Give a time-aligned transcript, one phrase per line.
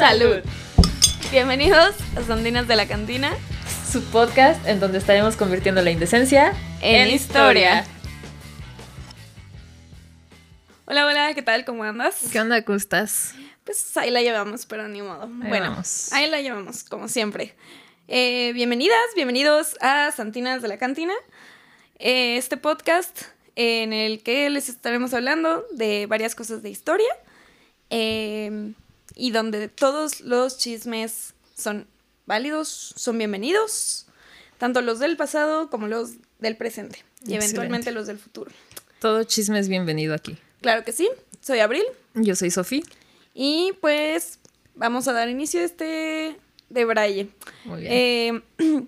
[0.00, 0.40] Salud.
[1.30, 3.36] Bienvenidos a Sandinas de la Cantina,
[3.92, 7.84] Su podcast en donde estaremos convirtiendo la indecencia en, historia.
[10.86, 11.66] Hola, hola, ¿qué tal?
[11.66, 12.16] ¿Cómo andas?
[12.32, 13.34] ¿Qué onda, cómo estás?
[13.64, 15.24] Pues ahí la llevamos, pero ni modo.
[15.24, 16.10] Ahí bueno, vamos.
[16.14, 17.54] ahí la llevamos, como siempre.
[18.08, 21.12] Eh, bienvenidas, bienvenidos a Santinas de la Cantina,
[21.98, 27.12] eh, este podcast en el que les estaremos hablando de varias cosas de historia
[27.90, 28.72] eh,
[29.20, 31.86] y donde todos los chismes son
[32.24, 34.06] válidos, son bienvenidos,
[34.56, 37.44] tanto los del pasado como los del presente y Excelente.
[37.44, 38.50] eventualmente los del futuro.
[38.98, 40.38] Todo chisme es bienvenido aquí.
[40.62, 41.06] Claro que sí,
[41.42, 41.84] soy Abril.
[42.14, 42.82] Yo soy Sofi.
[43.34, 44.38] Y pues
[44.74, 46.36] vamos a dar inicio a este
[46.70, 47.28] de Braille.
[47.66, 47.92] Muy bien.
[47.92, 48.42] Eh,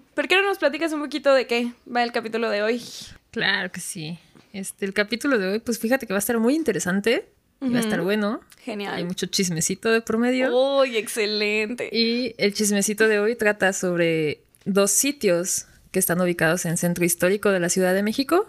[0.14, 2.82] ¿Por qué no nos platicas un poquito de qué va el capítulo de hoy?
[3.30, 4.18] claro que sí.
[4.54, 7.28] Este, el capítulo de hoy, pues fíjate que va a estar muy interesante.
[7.62, 8.40] Va a estar bueno.
[8.58, 9.04] Hay Genial.
[9.06, 10.50] mucho chismecito de promedio.
[10.80, 11.88] ¡Uy, excelente!
[11.92, 17.04] Y el chismecito de hoy trata sobre dos sitios que están ubicados en el centro
[17.04, 18.48] histórico de la Ciudad de México,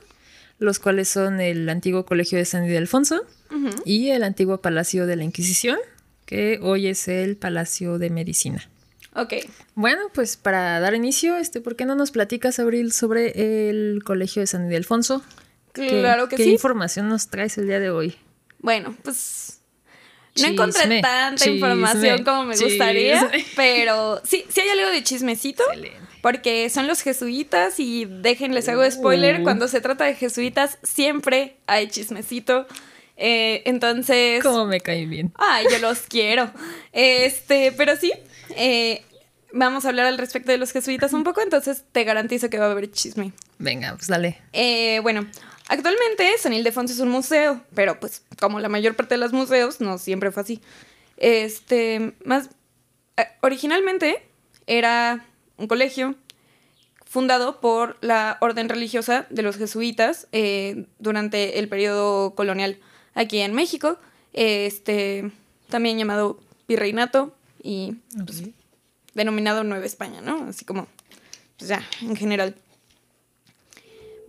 [0.60, 3.22] los cuales son el antiguo Colegio de San Ildefonso
[3.86, 5.78] y el antiguo Palacio de la Inquisición,
[6.26, 8.68] que hoy es el Palacio de Medicina.
[9.16, 9.34] Ok.
[9.76, 14.42] Bueno, pues para dar inicio, este, ¿por qué no nos platicas, Abril, sobre el Colegio
[14.42, 15.24] de San Ildefonso?
[15.74, 16.52] ¿Qué- Claro que ¿Qué sí.
[16.52, 18.16] información nos traes el día de hoy?
[18.64, 24.70] Bueno, pues no Chisme, encontré tanta chisme, información como me gustaría, pero sí, sí hay
[24.70, 25.62] algo de chismecito.
[25.68, 26.00] Excelente.
[26.24, 29.44] Porque son los jesuitas y déjenles hago spoiler, Uh.
[29.44, 32.66] cuando se trata de jesuitas siempre hay chismecito.
[33.18, 34.42] Eh, entonces...
[34.42, 35.34] ¿Cómo me cae bien?
[35.36, 36.50] Ay, yo los quiero.
[36.94, 38.14] Este, pero sí,
[38.56, 39.04] eh,
[39.52, 42.68] vamos a hablar al respecto de los jesuitas un poco, entonces te garantizo que va
[42.68, 43.34] a haber chisme.
[43.60, 44.40] Venga, pues dale.
[44.54, 45.28] Eh, bueno,
[45.68, 49.82] actualmente San Ildefonso es un museo, pero pues como la mayor parte de los museos,
[49.82, 50.62] no siempre fue así.
[51.18, 52.50] Este, más,
[53.18, 54.28] eh, originalmente
[54.68, 55.26] era
[55.58, 56.16] un colegio
[57.06, 62.80] fundado por la orden religiosa de los jesuitas eh, durante el periodo colonial
[63.14, 64.00] aquí en México,
[64.34, 65.32] este,
[65.70, 68.44] también llamado virreinato y pues,
[69.14, 70.46] denominado Nueva España, ¿no?
[70.46, 70.88] Así como,
[71.58, 72.56] pues ya, en general.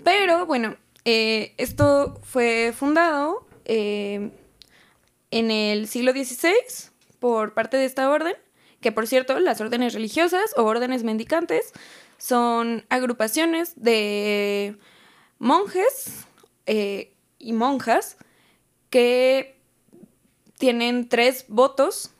[0.04, 4.30] Pero bueno, eh, esto fue fundado eh,
[5.30, 6.54] en el siglo XVI
[7.18, 8.34] por parte de esta orden,
[8.80, 11.72] que por cierto, las órdenes religiosas o órdenes mendicantes
[12.18, 14.76] son agrupaciones de
[15.38, 16.26] monjes
[16.66, 18.16] eh, y monjas
[18.90, 19.56] que
[20.58, 22.12] tienen tres votos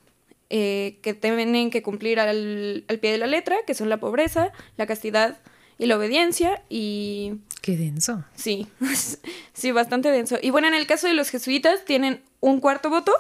[0.51, 4.53] eh, que tienen que cumplir al, al pie de la letra, que son la pobreza,
[4.77, 5.39] la castidad
[5.79, 8.23] y la obediencia, y Qué denso.
[8.35, 8.67] Sí,
[9.55, 10.37] sí, bastante denso.
[10.43, 13.13] Y bueno, en el caso de los jesuitas tienen un cuarto voto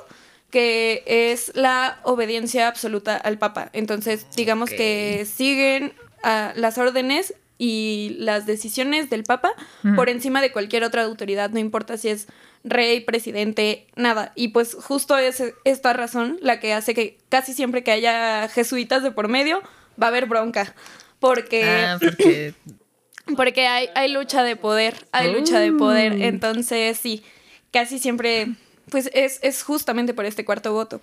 [0.51, 3.71] que es la obediencia absoluta al Papa.
[3.73, 9.53] Entonces, digamos que siguen las órdenes y las decisiones del Papa
[9.97, 12.27] por encima de cualquier otra autoridad, no importa si es
[12.65, 14.33] rey, presidente, nada.
[14.35, 19.03] Y pues justo es esta razón la que hace que casi siempre que haya jesuitas
[19.03, 19.63] de por medio
[20.01, 20.75] va a haber bronca.
[21.25, 22.55] Porque Ah, porque
[23.37, 26.13] porque hay, hay lucha de poder, hay lucha de poder.
[26.13, 26.17] Oh.
[26.17, 27.23] Entonces, sí,
[27.73, 28.49] casi siempre,
[28.91, 31.01] pues es, es justamente por este cuarto voto.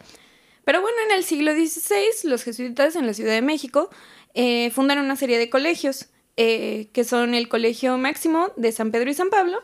[0.64, 3.90] Pero bueno, en el siglo XVI, los jesuitas en la Ciudad de México
[4.36, 9.10] eh, fundan una serie de colegios, eh, que son el Colegio Máximo de San Pedro
[9.10, 9.60] y San Pablo,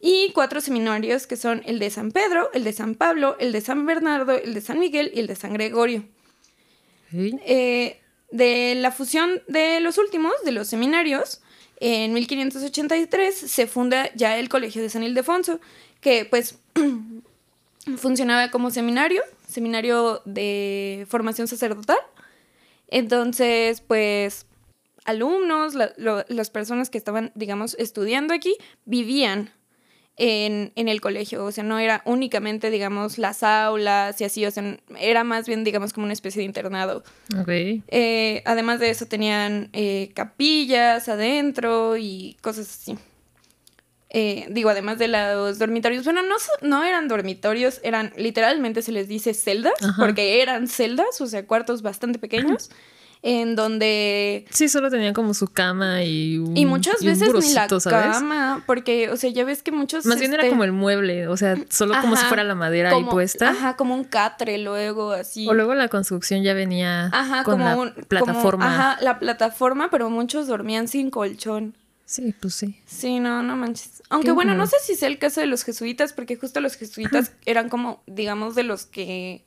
[0.00, 3.60] y cuatro seminarios, que son el de San Pedro, el de San Pablo, el de
[3.60, 6.04] San Bernardo, el de San Miguel y el de San Gregorio.
[7.10, 7.36] Sí.
[7.44, 11.40] Eh, de la fusión de los últimos, de los seminarios,
[11.80, 15.60] en 1583 se funda ya el Colegio de San Ildefonso,
[16.00, 16.58] que pues
[17.96, 21.98] funcionaba como seminario, seminario de formación sacerdotal.
[22.88, 24.46] Entonces, pues
[25.04, 29.50] alumnos, las personas que estaban, digamos, estudiando aquí, vivían
[30.18, 31.44] en, en el colegio.
[31.44, 35.64] O sea, no era únicamente, digamos, las aulas y así, o sea, era más bien,
[35.64, 37.04] digamos, como una especie de internado.
[37.40, 37.48] Ok.
[37.48, 42.98] Eh, además de eso tenían eh, capillas adentro y cosas así.
[44.10, 49.06] Eh, digo, además de los dormitorios, bueno, no, no eran dormitorios, eran literalmente se les
[49.06, 50.02] dice celdas, Ajá.
[50.02, 52.70] porque eran celdas, o sea, cuartos bastante pequeños,
[53.22, 54.46] en donde...
[54.50, 57.66] Sí, solo tenían como su cama y un Y muchas y un veces ni la
[57.68, 60.06] cama, porque, o sea, ya ves que muchos...
[60.06, 62.90] Más bien era este, como el mueble, o sea, solo como si fuera la madera
[62.90, 63.50] ahí como- puesta.
[63.50, 65.48] Ajá, como un catre luego, así.
[65.48, 67.90] O luego la construcción ya venía Ajá, con como la un...
[67.90, 68.66] como- plataforma.
[68.92, 71.74] ajá, la plataforma, pero muchos dormían sin colchón.
[72.04, 72.80] Sí, pues sí.
[72.86, 74.02] Sí, no, no manches.
[74.08, 77.32] Aunque bueno, no sé si sea el caso de los jesuitas, porque justo los jesuitas
[77.44, 79.44] eran como, digamos, de los que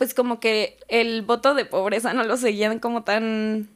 [0.00, 3.68] pues como que el voto de pobreza no lo seguían como tan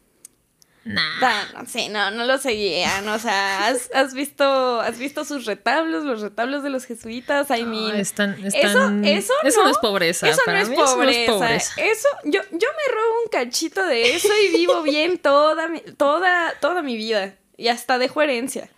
[0.87, 1.53] Nah.
[1.55, 3.07] no sé, no, no lo seguían.
[3.09, 7.51] O sea, ¿has, has visto, has visto sus retablos, los retablos de los jesuitas.
[7.51, 10.29] I mean, No, están, eso, están- eso, eso no, no es pobreza.
[10.31, 10.95] Eso no es mí eso no es
[11.27, 11.33] pobreza.
[11.33, 11.73] pobreza.
[11.83, 16.55] Eso, yo, yo me robo un cachito de eso y vivo bien toda mi, toda,
[16.61, 17.35] toda mi vida.
[17.59, 18.71] Y hasta dejo herencia.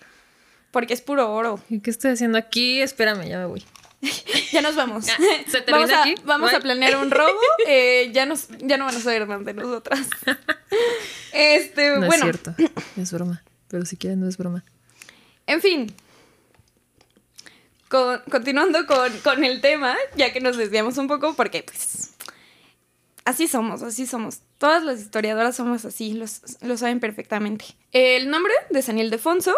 [0.72, 1.60] Porque es puro oro.
[1.70, 2.82] ¿Y ¿Qué estoy haciendo aquí?
[2.82, 3.64] Espérame, ya me voy.
[4.52, 5.06] Ya nos vamos.
[5.06, 5.16] Ya,
[5.48, 6.14] ¿se termina vamos a, aquí?
[6.24, 7.38] Vamos a planear un robo.
[7.66, 10.06] eh, ya, nos, ya no van a saber más de nosotras.
[11.32, 12.54] Este, No es cierto.
[12.96, 13.42] Es broma.
[13.68, 14.64] Pero si quieren, no es broma.
[15.46, 15.92] En fin.
[17.88, 22.10] Con- continuando con, con el tema, ya que nos desviamos un poco, porque pues
[23.24, 24.40] así somos, así somos.
[24.58, 27.64] Todas las historiadoras somos así, los- lo saben perfectamente.
[27.92, 29.54] El nombre de San Ildefonso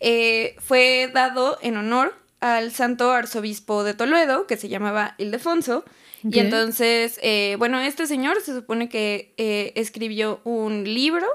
[0.00, 5.84] eh, fue dado en honor al santo arzobispo de Toledo, que se llamaba Ildefonso.
[6.22, 11.26] Y entonces, eh, bueno, este señor se supone que eh, escribió un libro.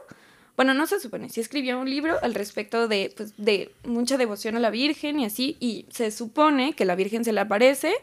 [0.56, 4.56] Bueno, no se supone, sí escribió un libro al respecto de, pues, de mucha devoción
[4.56, 7.94] a la Virgen y así, y se supone que la Virgen se le aparece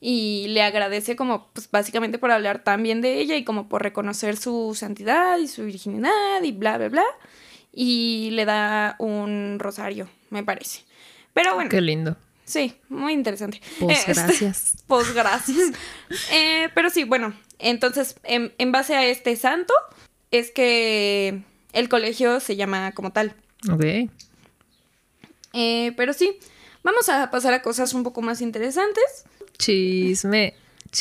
[0.00, 3.82] y le agradece como, pues básicamente por hablar tan bien de ella y como por
[3.82, 7.04] reconocer su santidad y su virginidad y bla, bla, bla,
[7.72, 10.80] y le da un rosario, me parece.
[11.32, 12.16] Pero bueno, Qué lindo.
[12.50, 13.60] Sí, muy interesante.
[13.78, 14.74] Pues Este, gracias.
[14.86, 15.72] pues gracias.
[16.32, 19.72] Eh, pero sí, bueno, entonces, en, en base a este santo,
[20.30, 21.42] es que
[21.72, 23.34] el colegio se llama como tal.
[23.72, 24.10] Ok.
[25.52, 26.38] Eh, pero sí,
[26.82, 29.24] vamos a pasar a cosas un poco más interesantes.
[29.58, 30.54] Chisme.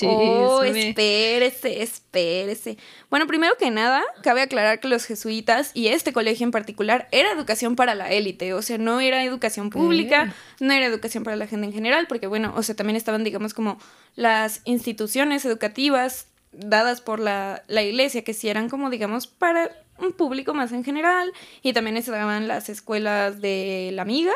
[0.04, 2.78] Oh, espérese, espérese.
[3.10, 7.32] Bueno, primero que nada, cabe aclarar que los jesuitas y este colegio en particular era
[7.32, 11.48] educación para la élite, o sea, no era educación pública, no era educación para la
[11.48, 13.80] gente en general, porque bueno, o sea, también estaban, digamos, como
[14.16, 20.14] las instituciones educativas dadas por la, la iglesia, que sí eran como, digamos, para un
[20.14, 21.34] público más en general,
[21.64, 24.34] y también estaban las escuelas de la amiga,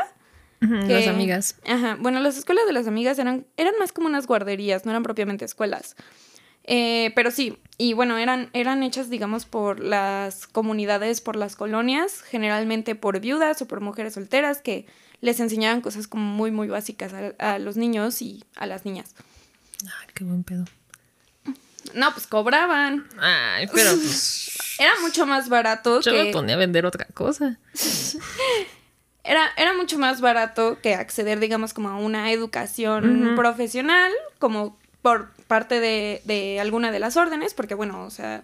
[0.87, 1.55] Que- Las amigas.
[1.67, 1.97] Ajá.
[1.99, 5.45] Bueno, las escuelas de las amigas eran, eran más como unas guarderías, no eran propiamente
[5.45, 5.95] escuelas.
[6.65, 12.21] Eh, pero sí, y bueno, eran, eran hechas, digamos, por las comunidades, por las colonias,
[12.21, 14.85] generalmente por viudas o por mujeres solteras que
[15.19, 19.13] les enseñaban cosas como muy, muy básicas a, a los niños y a las niñas.
[19.83, 20.63] Ay, qué buen pedo.
[21.93, 23.07] No, pues cobraban.
[23.19, 24.57] Ay, pero pues.
[24.79, 26.23] Era mucho más barato Yo que...
[26.23, 27.59] me ponía a vender otra cosa.
[29.23, 35.31] Era, era mucho más barato que acceder, digamos, como a una educación profesional, como por
[35.47, 38.43] parte de, de alguna de las órdenes, porque bueno, o sea,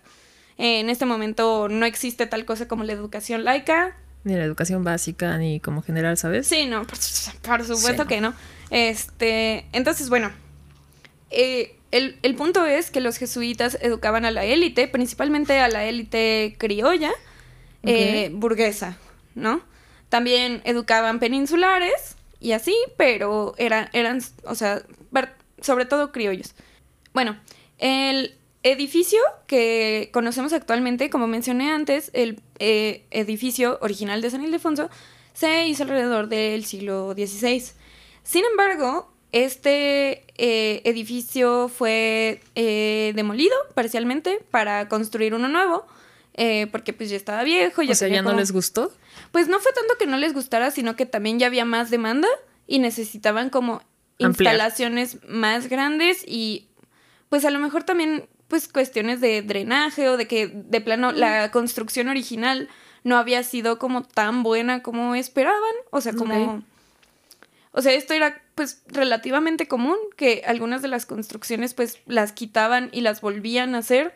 [0.57, 3.95] en este momento no existe tal cosa como la educación laica.
[4.23, 6.47] Ni la educación básica, ni como general, ¿sabes?
[6.47, 6.97] Sí, no, por,
[7.41, 8.07] por supuesto Sí.
[8.09, 8.33] que no.
[8.69, 10.31] Este, entonces, bueno,
[11.31, 15.85] eh, el, el punto es que los jesuitas educaban a la élite, principalmente a la
[15.85, 17.11] élite criolla,
[17.83, 18.97] eh, burguesa,
[19.35, 19.61] ¿no?
[20.09, 24.83] También educaban peninsulares y así, pero eran, eran o sea,
[25.61, 26.55] sobre todo criollos.
[27.13, 27.39] Bueno,
[27.77, 34.89] el edificio que conocemos actualmente, como mencioné antes, el eh, edificio original de San Ildefonso,
[35.33, 37.63] se hizo alrededor del siglo XVI.
[38.23, 45.85] Sin embargo, este eh, edificio fue eh, demolido parcialmente para construir uno nuevo,
[46.33, 47.81] eh, porque pues ya estaba viejo.
[47.83, 48.91] Ya o sea, ya no les gustó.
[49.31, 52.27] Pues no fue tanto que no les gustara, sino que también ya había más demanda
[52.67, 53.81] y necesitaban como
[54.19, 54.53] Ampliar.
[54.53, 56.67] instalaciones más grandes y
[57.29, 61.51] pues a lo mejor también pues cuestiones de drenaje o de que de plano la
[61.51, 62.67] construcción original
[63.03, 66.63] no había sido como tan buena como esperaban, o sea, como
[67.71, 72.89] o sea, esto era pues relativamente común que algunas de las construcciones pues las quitaban
[72.91, 74.13] y las volvían a hacer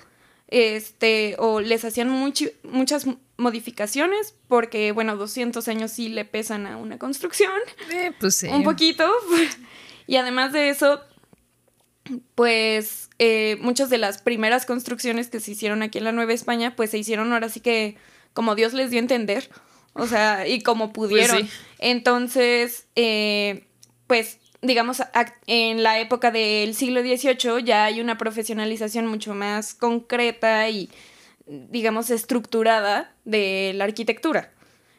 [0.47, 3.05] este o les hacían muchas
[3.37, 7.51] modificaciones porque bueno, 200 años sí le pesan a una construcción
[7.91, 8.47] Eh, pues sí.
[8.47, 9.09] un poquito.
[10.05, 10.99] Y además de eso,
[12.35, 16.75] pues eh, muchas de las primeras construcciones que se hicieron aquí en la Nueva España,
[16.75, 17.95] pues se hicieron ahora sí que
[18.33, 19.49] como Dios les dio a entender,
[19.93, 21.43] o sea, y como pudieron.
[21.43, 21.49] sí.
[21.79, 23.65] Entonces, eh,
[24.07, 25.03] pues digamos,
[25.45, 30.89] en la época del siglo XVIII ya hay una profesionalización mucho más concreta y,
[31.45, 34.51] digamos, estructurada de la arquitectura.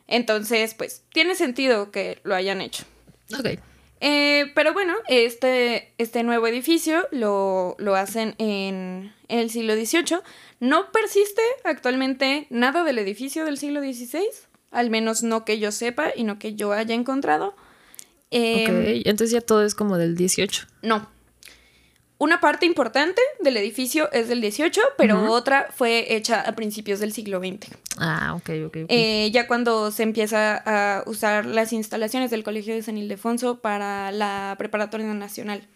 [0.07, 2.85] Entonces, pues, tiene sentido que lo hayan hecho.
[3.39, 3.59] Ok.
[4.01, 10.19] Eh, pero bueno, este, este nuevo edificio lo, lo hacen en, en el siglo XVIII.
[10.61, 14.27] No persiste actualmente nada del edificio del siglo XVI,
[14.71, 17.57] al menos no que yo sepa y no que yo haya encontrado.
[18.31, 19.07] Eh, ok.
[19.07, 20.67] Entonces ya todo es como del 18.
[20.83, 21.09] No.
[22.19, 27.13] una parte importante del edificio es del 18, pero otra fue hecha a principios del
[27.13, 27.69] siglo XX.
[27.99, 28.67] Ah, ok, ok.
[28.67, 28.87] okay.
[28.89, 34.11] Eh, ya cuando se empieza a usar las instalaciones del Colegio de San Ildefonso para
[34.11, 35.67] la preparatoria nacional.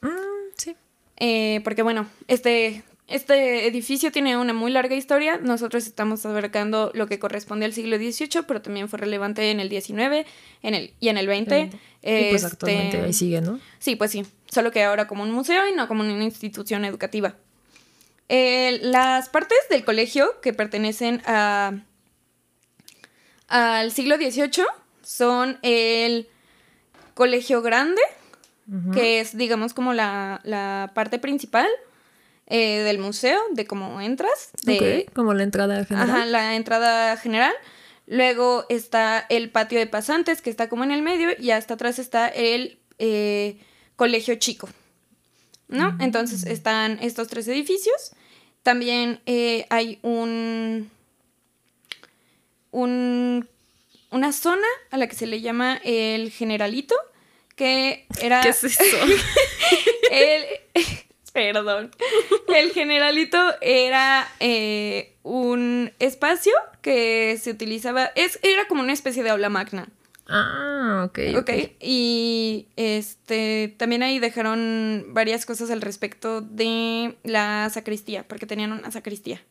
[0.00, 0.08] Mm,
[0.56, 0.76] sí.
[1.16, 5.36] Eh, porque bueno, este, este edificio tiene una muy larga historia.
[5.36, 9.68] Nosotros estamos abarcando lo que corresponde al siglo XVIII, pero también fue relevante en el
[9.68, 10.26] XIX
[10.62, 11.42] en el, y en el XX.
[11.42, 13.60] y pues Este, actualmente ahí sigue, ¿no?
[13.78, 14.24] Sí, pues sí.
[14.50, 17.36] Solo que ahora como un museo y no como una institución educativa.
[18.30, 21.74] Eh, las partes del colegio que pertenecen a,
[23.48, 24.64] al siglo XVIII
[25.02, 26.28] son el
[27.12, 28.00] colegio grande,
[28.94, 31.68] que es, digamos, como la, la parte principal
[32.46, 34.50] eh, del museo, de cómo entras.
[34.62, 36.10] De, Ok, como la entrada general.
[36.10, 37.54] Ajá, la entrada general.
[38.06, 41.98] Luego está el patio de pasantes, que está como en el medio, y hasta atrás
[41.98, 43.58] está el eh,
[43.96, 44.68] colegio chico.
[45.68, 45.96] ¿No?
[45.98, 48.12] Entonces están estos tres edificios.
[48.62, 50.90] También eh, hay un,
[52.70, 53.48] un.
[54.10, 56.94] una zona a la que se le llama el generalito,
[57.56, 58.42] que era.
[58.42, 58.78] ¿Qué es eso?
[60.10, 60.44] El,
[61.34, 61.90] perdón.
[62.56, 68.06] El generalito era eh, un espacio que se utilizaba.
[68.14, 69.88] Es, era como una especie de aula magna.
[70.28, 71.18] ah, ok.
[71.36, 71.50] Ok.
[71.80, 78.90] Y este también ahí dejaron varias cosas al respecto de la sacristía, porque tenían una
[78.90, 79.42] sacristía.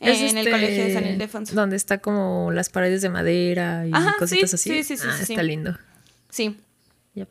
[0.00, 1.54] Es en el este, colegio de San Ildefonso.
[1.54, 4.70] Donde está como las paredes de madera y Ajá, cositas sí, así.
[4.82, 5.32] sí, sí, sí, Ah, sí, sí.
[5.34, 5.76] está lindo.
[6.30, 6.56] Sí.
[7.14, 7.28] Yep.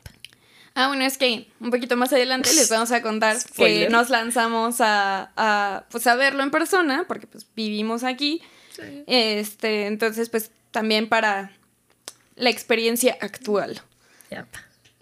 [0.80, 4.80] Ah, bueno, es que un poquito más adelante les vamos a contar que nos lanzamos
[4.80, 8.42] a, a, pues a verlo en persona, porque pues vivimos aquí.
[9.06, 11.52] Este, entonces, pues también para
[12.38, 13.82] la experiencia actual.
[14.30, 14.46] Yep.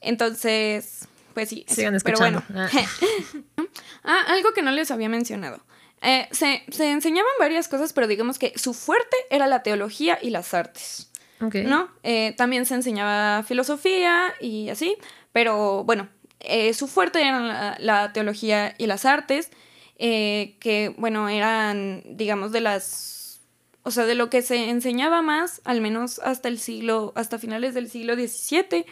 [0.02, 1.64] Entonces, pues sí.
[1.68, 1.76] eso.
[1.76, 2.44] Sigan Pero escuchando.
[2.50, 2.70] bueno.
[2.74, 3.64] Ah.
[4.04, 5.62] Ah, algo que no les había mencionado.
[6.02, 10.32] Eh, se, se enseñaban varias cosas, pero digamos que su fuerte era la teología y
[10.32, 11.12] las artes.
[11.40, 11.90] ¿no?
[12.04, 14.98] Eh, también se enseñaba filosofía y así,
[15.38, 19.52] pero bueno, eh, su fuerte eran la, teología y las artes,
[20.00, 23.42] eh, que bueno, eran, digamos, de las,
[23.84, 27.76] o sea, de lo que se enseñaba más, al menos hasta el siglo, hasta finales
[27.76, 28.88] del siglo XVII,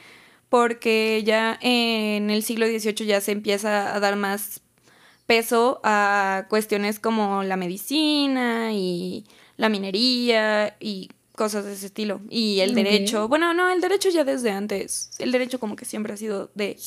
[0.47, 4.61] porque ya en el siglo XVIII ya se empieza a dar más
[5.25, 9.25] peso a cuestiones como la medicina y
[9.57, 12.21] la minería y cosas de ese estilo.
[12.29, 16.13] Y el derecho, bueno, no, el derecho ya desde antes, el derecho como que siempre
[16.13, 16.77] ha sido de,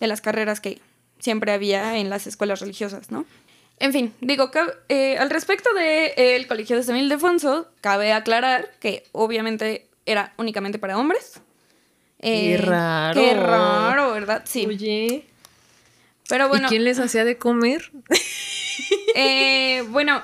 [0.00, 0.80] de las carreras que
[1.18, 3.24] siempre había en las escuelas religiosas, ¿no?
[3.78, 4.50] En fin, digo,
[4.88, 10.96] eh, al respecto del Colegio de San Ildefonso, cabe aclarar que obviamente era únicamente para
[10.96, 11.40] hombres.
[12.20, 13.20] Qué raro.
[13.20, 14.42] Qué raro, ¿verdad?
[14.46, 14.64] Sí.
[14.66, 15.26] Oye.
[16.28, 17.92] Pero bueno, ¿Y quién les hacía de comer?
[19.14, 20.22] eh, bueno,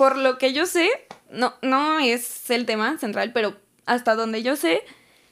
[0.00, 0.88] por lo que yo sé,
[1.30, 3.54] no, no es el tema central, pero
[3.84, 4.82] hasta donde yo sé,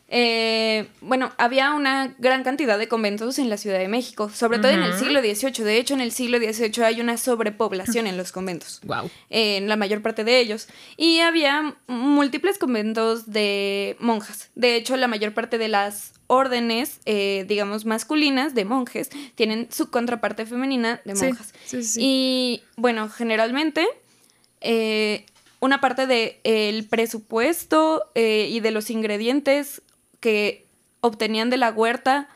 [0.08, 4.70] eh, bueno, había una gran cantidad de conventos en la Ciudad de México, sobre todo
[4.70, 5.64] en el siglo XVIII.
[5.64, 8.80] De hecho, en el siglo XVIII hay una sobrepoblación en los conventos.
[8.84, 9.10] Wow.
[9.30, 10.68] en la mayor parte de ellos.
[10.98, 14.50] Y había múltiples conventos de monjas.
[14.54, 19.88] De hecho, la mayor parte de las órdenes, eh, digamos, masculinas de monjes, tienen su
[19.90, 21.54] contraparte femenina de Sí, monjas.
[21.64, 22.00] sí, sí.
[22.02, 23.86] Y bueno, generalmente
[24.60, 25.26] eh,
[25.60, 29.82] una parte del presupuesto eh, y de los ingredientes
[30.20, 30.66] que
[31.00, 32.28] obtenían de la huerta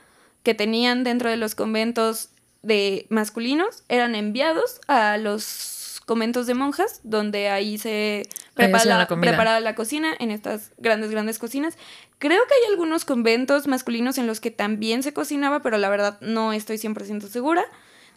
[0.43, 2.31] que tenían dentro de los conventos
[2.63, 8.99] de masculinos eran enviados a los conventos de monjas, donde ahí se prepara hacían la,
[8.99, 9.31] la comida.
[9.31, 11.77] prepara la cocina en estas grandes, grandes cocinas.
[12.19, 16.21] Creo que hay algunos conventos masculinos en los que también se cocinaba, pero la verdad
[16.21, 17.65] no estoy 100% segura.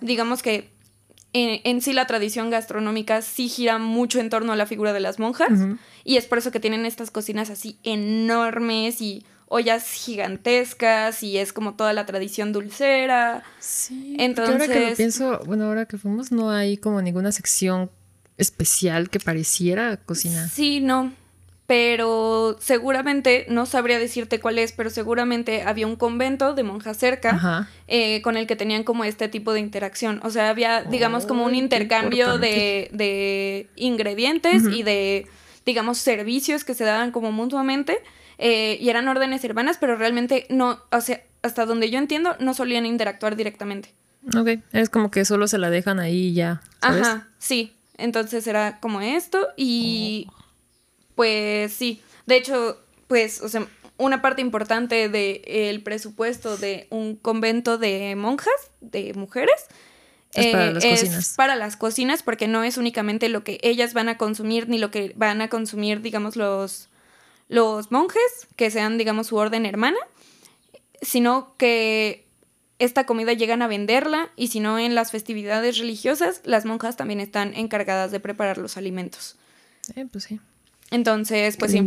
[0.01, 0.69] Digamos que
[1.35, 5.01] en, en sí la tradición gastronómica sí gira mucho en torno a la figura de
[5.01, 5.59] las monjas
[6.05, 11.51] y es por eso que tienen estas cocinas así enormes y ollas gigantescas y es
[11.51, 13.43] como toda la tradición dulcera.
[13.59, 14.15] Sí.
[14.17, 14.61] Entonces.
[14.61, 17.91] Ahora que lo pienso, bueno, ahora que fuimos, no hay como ninguna sección
[18.37, 20.47] especial que pareciera cocina.
[20.47, 21.11] Sí, no.
[21.67, 27.67] Pero seguramente, no sabría decirte cuál es, pero seguramente había un convento de monjas cerca
[27.87, 30.19] eh, con el que tenían como este tipo de interacción.
[30.23, 35.27] O sea, había, digamos, como un intercambio de, de ingredientes y de,
[35.65, 37.97] digamos, servicios que se daban como mutuamente.
[38.37, 42.53] eh, y eran órdenes hermanas, pero realmente no, o sea, hasta donde yo entiendo, no
[42.53, 43.93] solían interactuar directamente.
[44.37, 44.59] Ok.
[44.73, 46.61] Es como que solo se la dejan ahí y ya.
[46.81, 47.07] ¿sabes?
[47.07, 47.71] Ajá, sí.
[47.97, 50.27] Entonces era como esto y
[51.15, 52.01] pues sí.
[52.25, 53.67] De hecho, pues, o sea,
[53.97, 59.55] una parte importante del presupuesto de un convento de monjas, de mujeres,
[60.33, 61.33] Es para Eh, las es cocinas.
[61.37, 64.91] para las cocinas porque no es únicamente lo que ellas van a consumir ni lo
[64.91, 66.89] que van a consumir, digamos, los,
[67.47, 68.21] los monjes,
[68.57, 69.97] que sean, digamos, su orden hermana,
[71.01, 72.25] sino que
[72.79, 77.21] esta comida llegan a venderla y si no en las festividades religiosas, las monjas también
[77.21, 79.37] están encargadas de preparar los alimentos.
[79.95, 80.41] Eh, pues sí.
[80.91, 81.85] Entonces, pues sí,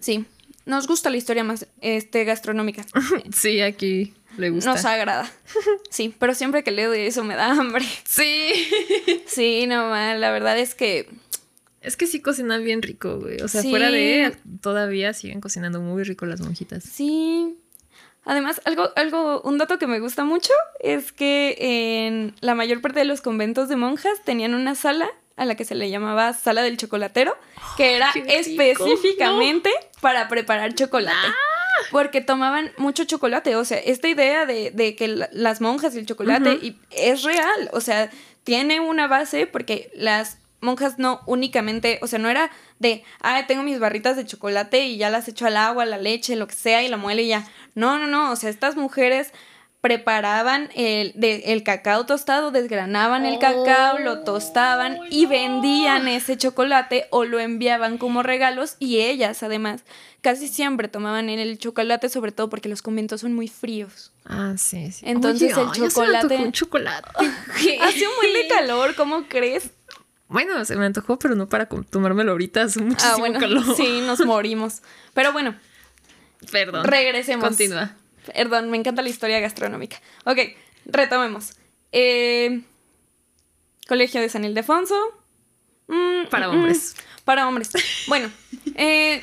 [0.00, 0.24] sí,
[0.66, 2.84] nos gusta la historia más este, gastronómica.
[3.32, 4.72] Sí, aquí le gusta.
[4.72, 5.30] Nos agrada.
[5.90, 7.84] Sí, pero siempre que leo de eso me da hambre.
[8.04, 8.52] Sí.
[9.26, 11.08] Sí, no mal, la verdad es que
[11.80, 13.40] Es que sí cocinan bien rico, güey.
[13.42, 13.70] O sea, Sí.
[13.70, 16.84] fuera de todavía siguen cocinando muy rico las monjitas.
[16.84, 17.56] sí.
[18.24, 23.00] Además, algo, algo, un dato que me gusta mucho es que en la mayor parte
[23.00, 26.62] de los conventos de monjas tenían una sala a la que se le llamaba sala
[26.62, 27.36] del chocolatero,
[27.76, 28.12] que era
[28.86, 29.70] específicamente
[30.00, 31.28] para preparar chocolate.
[31.90, 35.98] Porque tomaban mucho chocolate, o sea, esta idea de, de que la- las monjas y
[35.98, 38.10] el chocolate y es real, o sea,
[38.44, 43.62] tiene una base porque las monjas no únicamente, o sea, no era de, ah, tengo
[43.64, 46.54] mis barritas de chocolate y ya las echo al agua, a la leche, lo que
[46.54, 47.48] sea, y la muele y ya.
[47.74, 49.32] No, no, no, o sea, estas mujeres
[49.82, 57.06] preparaban el, de- el cacao tostado, desgranaban el cacao, lo tostaban y vendían ese chocolate
[57.10, 59.82] o lo enviaban como regalos y ellas además
[60.20, 64.12] casi siempre tomaban el chocolate, sobre todo porque los conventos son muy fríos.
[64.24, 65.04] Ah, sí, sí.
[65.04, 67.08] Entonces, el ay, ya se me chocolate- un chocolate.
[67.82, 69.70] Hace un buen de calor, ¿cómo crees?
[70.28, 72.62] Bueno, se me antojó, pero no para tomármelo ahorita.
[72.62, 73.64] Hace muchísimo Ah, bueno, calor.
[73.76, 74.80] sí, nos morimos.
[75.12, 75.56] Pero bueno,
[76.52, 76.84] Perdón.
[76.84, 77.44] regresemos.
[77.48, 77.96] Continúa.
[78.26, 80.00] Perdón, me encanta la historia gastronómica.
[80.24, 80.38] Ok,
[80.86, 81.52] retomemos.
[81.92, 82.62] Eh,
[83.88, 84.94] Colegio de San Ildefonso.
[85.88, 86.94] Mm, Para mm, hombres.
[86.96, 87.70] mm, para hombres.
[88.06, 88.30] Bueno,
[88.76, 89.22] eh,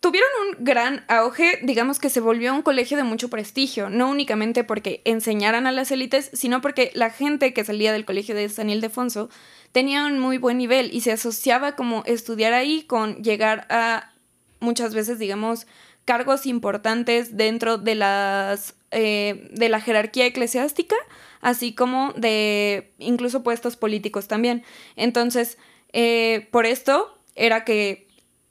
[0.00, 4.64] tuvieron un gran auge, digamos que se volvió un colegio de mucho prestigio, no únicamente
[4.64, 8.68] porque enseñaran a las élites, sino porque la gente que salía del colegio de San
[8.68, 9.30] Ildefonso
[9.70, 14.12] tenía un muy buen nivel y se asociaba como estudiar ahí con llegar a
[14.60, 15.66] muchas veces, digamos,
[16.04, 20.96] cargos importantes dentro de las eh, de la jerarquía eclesiástica,
[21.40, 24.64] así como de incluso puestos políticos también.
[24.96, 25.56] Entonces,
[25.92, 28.06] eh, por esto era que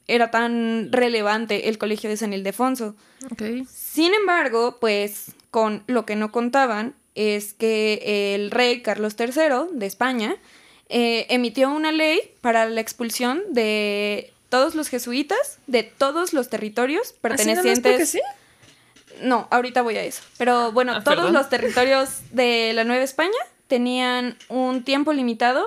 [0.07, 2.95] era tan relevante el colegio de San Ildefonso.
[3.69, 9.85] Sin embargo, pues con lo que no contaban es que el rey Carlos III de
[9.85, 10.37] España
[10.89, 17.01] eh, emitió una ley para la expulsión de todos los jesuitas de todos los territorios
[17.07, 17.81] ¿Así más pertenecientes.
[17.91, 18.21] porque sí?
[19.21, 20.21] No, ahorita voy a eso.
[20.37, 21.33] Pero bueno, Ah, todos perdón.
[21.33, 23.37] los territorios de la Nueva España
[23.67, 25.63] tenían un tiempo limitado,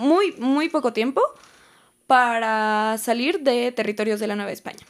[0.00, 1.20] muy, muy poco tiempo,
[2.06, 4.84] para salir de territorios de la Nueva España.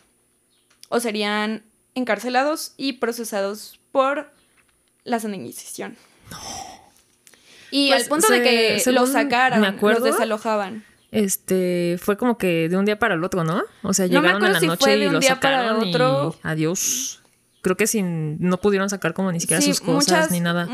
[0.89, 4.31] O serían encarcelados y procesados por
[5.05, 5.97] la Santa Inquisición.
[7.71, 10.85] Y Pues, al punto de que los sacaran, me acuerdo, los desalojaban.
[11.11, 13.63] Este, fue como que de un día para el otro, ¿no?
[13.83, 16.35] O sea, No llegaron en acuerdo la si noche y para sacaron otro.
[16.37, 17.23] y adiós.
[17.63, 20.69] Creo que sin, no pudieron sacar como ni siquiera Sí, sus cosas muchas- ni nada.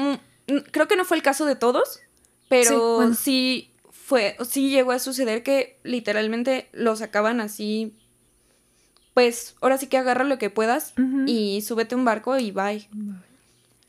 [0.72, 2.00] Creo que no fue el caso de todos,
[2.48, 3.14] pero Sí, bueno.
[3.14, 7.96] sí fue, sí llegó a suceder que literalmente lo sacaban así.
[9.14, 10.92] Pues ahora sí que agarra lo que puedas
[11.26, 12.88] y súbete a un barco y bye.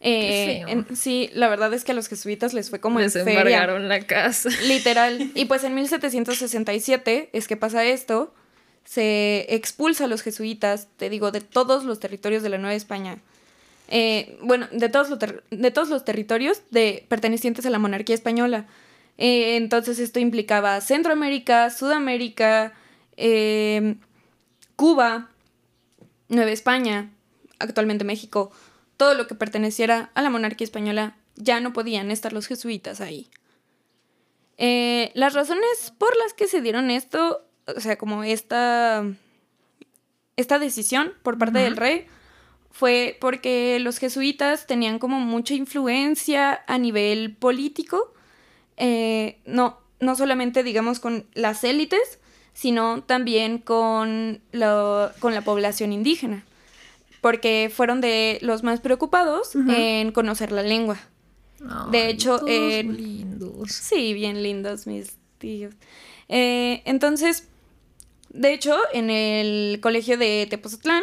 [0.08, 3.14] Eh, en- sí, la verdad es que a los jesuitas les fue como en Les
[3.14, 3.32] feria.
[3.32, 4.50] embargaron la casa.
[4.68, 5.32] Literal.
[5.34, 8.34] Y pues en 1767 es que pasa esto.
[8.84, 13.18] Se expulsa a los jesuitas, te digo, de todos los territorios de la Nueva España.
[13.88, 18.68] Eh, bueno, de todos, los de todos los territorios de, pertenecientes a la monarquía española.
[19.18, 22.74] Eh, entonces esto implicaba Centroamérica, Sudamérica,
[23.18, 23.96] eh,
[24.76, 25.30] Cuba,
[26.30, 27.10] Nueva España,
[27.60, 28.52] actualmente México,
[28.98, 33.30] todo lo que perteneciera a la monarquía española, ya no podían estar los jesuitas ahí.
[34.58, 39.04] Eh, las razones por las que se dieron esto, o sea, como esta,
[40.38, 42.06] esta decisión por parte del rey,
[42.72, 48.14] fue porque los jesuitas tenían como mucha influencia a nivel político,
[48.78, 52.20] eh, no, no solamente digamos con las élites,
[52.54, 56.46] sino también con, lo- con la población indígena,
[57.26, 61.00] porque fueron de los más preocupados en conocer la lengua.
[61.90, 63.72] De hecho, todos eh, lindos.
[63.72, 65.74] Sí, bien lindos mis tíos.
[66.30, 67.48] Eh, entonces,
[68.30, 71.02] de hecho, en el colegio de Tepozotlán,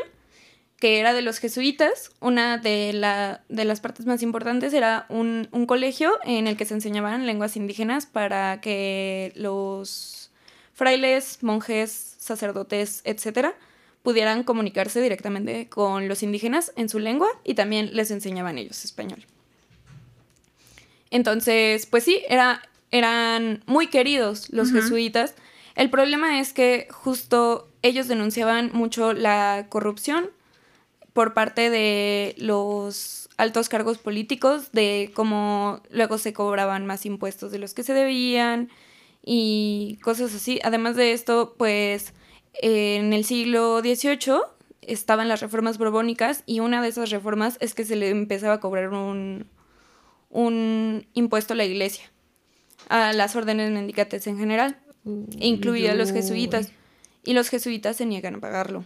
[0.78, 5.48] que era de los jesuitas, una de, la, de las partes más importantes era un,
[5.50, 10.30] un colegio en el que se enseñaban lenguas indígenas para que los
[10.72, 13.56] frailes, monjes, sacerdotes, etcétera,
[14.02, 19.24] pudieran comunicarse directamente con los indígenas en su lengua y también les enseñaban ellos español.
[21.10, 25.34] Entonces, pues sí, era, eran muy queridos los jesuitas.
[25.74, 30.30] El problema es que justo ellos denunciaban mucho la corrupción
[31.12, 37.58] por parte de los altos cargos políticos, de cómo luego se cobraban más impuestos de
[37.58, 38.70] los que se debían
[39.24, 40.60] y cosas así.
[40.64, 42.14] Además de esto, pues
[42.54, 44.40] en el siglo XVIII
[44.82, 48.60] estaban las reformas borbónicas y una de esas reformas es que se le empezaba a
[48.60, 49.46] cobrar un,
[50.28, 52.10] un impuesto a la iglesia,
[52.88, 54.78] a las órdenes mendicantes en general,
[55.38, 56.72] incluida los jesuitas.
[57.24, 58.84] Y los jesuitas se niegan a pagarlo.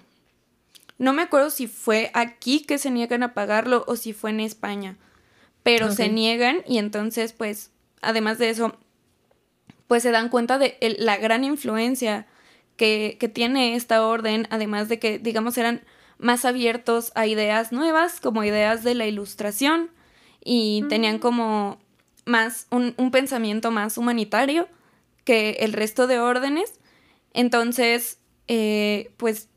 [0.98, 4.40] No me acuerdo si fue aquí que se niegan a pagarlo o si fue en
[4.40, 4.96] España,
[5.62, 7.70] pero se niegan y entonces pues,
[8.02, 8.76] además de eso,
[9.86, 12.26] pues se dan cuenta de la gran influencia
[12.76, 15.82] que, que tiene esta orden, además de que, digamos, eran
[16.18, 19.90] más abiertos a ideas nuevas, como ideas de la ilustración,
[20.44, 21.78] y tenían como
[22.24, 24.68] más un, un, pensamiento más humanitario
[25.24, 26.74] que el resto de órdenes.
[27.32, 29.48] Entonces, eh, pues,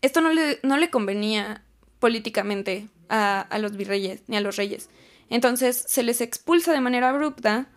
[0.00, 1.64] esto no le, no le convenía
[1.98, 4.88] políticamente a, a, los virreyes ni a los reyes.
[5.28, 7.68] Entonces se les expulsa de manera abrupta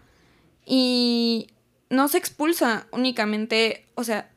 [0.65, 1.47] y
[1.89, 4.32] no se expulsa únicamente, o sea,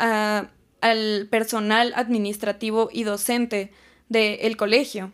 [0.00, 3.72] al personal administrativo y docente
[4.08, 5.12] del colegio,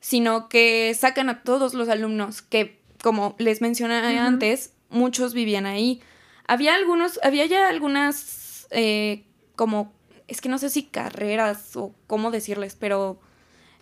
[0.00, 6.00] sino que sacan a todos los alumnos que, como les mencioné antes, muchos vivían ahí.
[6.46, 9.24] Había algunos, había ya algunas, eh,
[9.56, 9.92] como,
[10.28, 13.20] es que no sé si carreras o cómo decirles, pero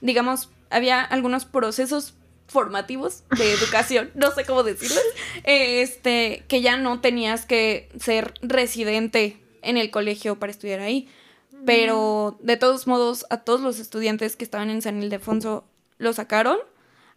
[0.01, 2.15] digamos, había algunos procesos
[2.49, 5.05] formativos de educación, no sé cómo decirles,
[5.45, 11.09] este, que ya no tenías que ser residente en el colegio para estudiar ahí.
[11.67, 15.65] Pero de todos modos, a todos los estudiantes que estaban en San Ildefonso
[15.99, 16.59] lo sacaron.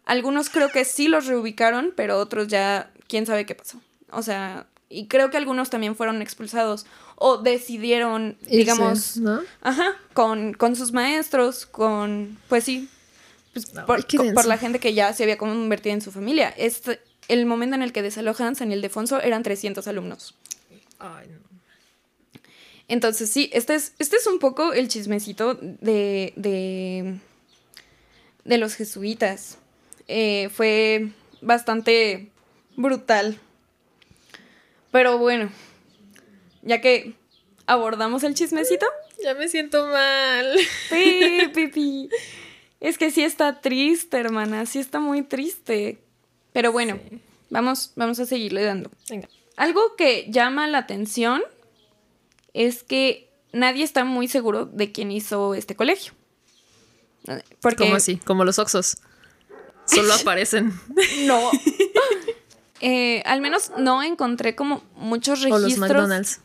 [0.04, 3.80] Algunos creo que sí los reubicaron, pero otros ya, quién sabe qué pasó.
[4.10, 6.84] O sea, y creo que algunos también fueron expulsados
[7.16, 9.20] o decidieron, digamos,
[9.62, 12.88] ajá, con, con sus maestros, con, pues sí,
[13.54, 16.52] pues, por, la gente que ya se había convertido en su familia.
[16.56, 20.34] Este, el momento en el que desalojan San Ildefonso eran 300 alumnos.
[20.98, 21.53] Ay, no.
[22.88, 27.18] Entonces, sí, este es, este es un poco el chismecito de, de,
[28.44, 29.58] de los jesuitas.
[30.06, 31.08] Eh, fue
[31.40, 32.30] bastante
[32.76, 33.38] brutal.
[34.90, 35.50] Pero bueno,
[36.62, 37.14] ya que
[37.66, 38.86] abordamos el chismecito.
[39.22, 40.58] Ya me siento mal.
[40.90, 42.10] Sí, pipi.
[42.80, 44.66] Es que sí está triste, hermana.
[44.66, 45.98] Sí está muy triste.
[46.52, 47.00] Pero bueno,
[47.48, 48.90] vamos, vamos a seguirle dando.
[49.08, 49.28] Venga.
[49.56, 51.42] Algo que llama la atención
[52.54, 56.14] es que nadie está muy seguro de quién hizo este colegio.
[57.60, 57.84] Porque...
[57.84, 58.16] ¿Cómo así?
[58.16, 58.96] Como los Oxos.
[59.86, 60.72] Solo aparecen.
[61.26, 61.50] no.
[62.80, 65.62] Eh, al menos no encontré como muchos registros.
[65.62, 66.40] O los McDonald's.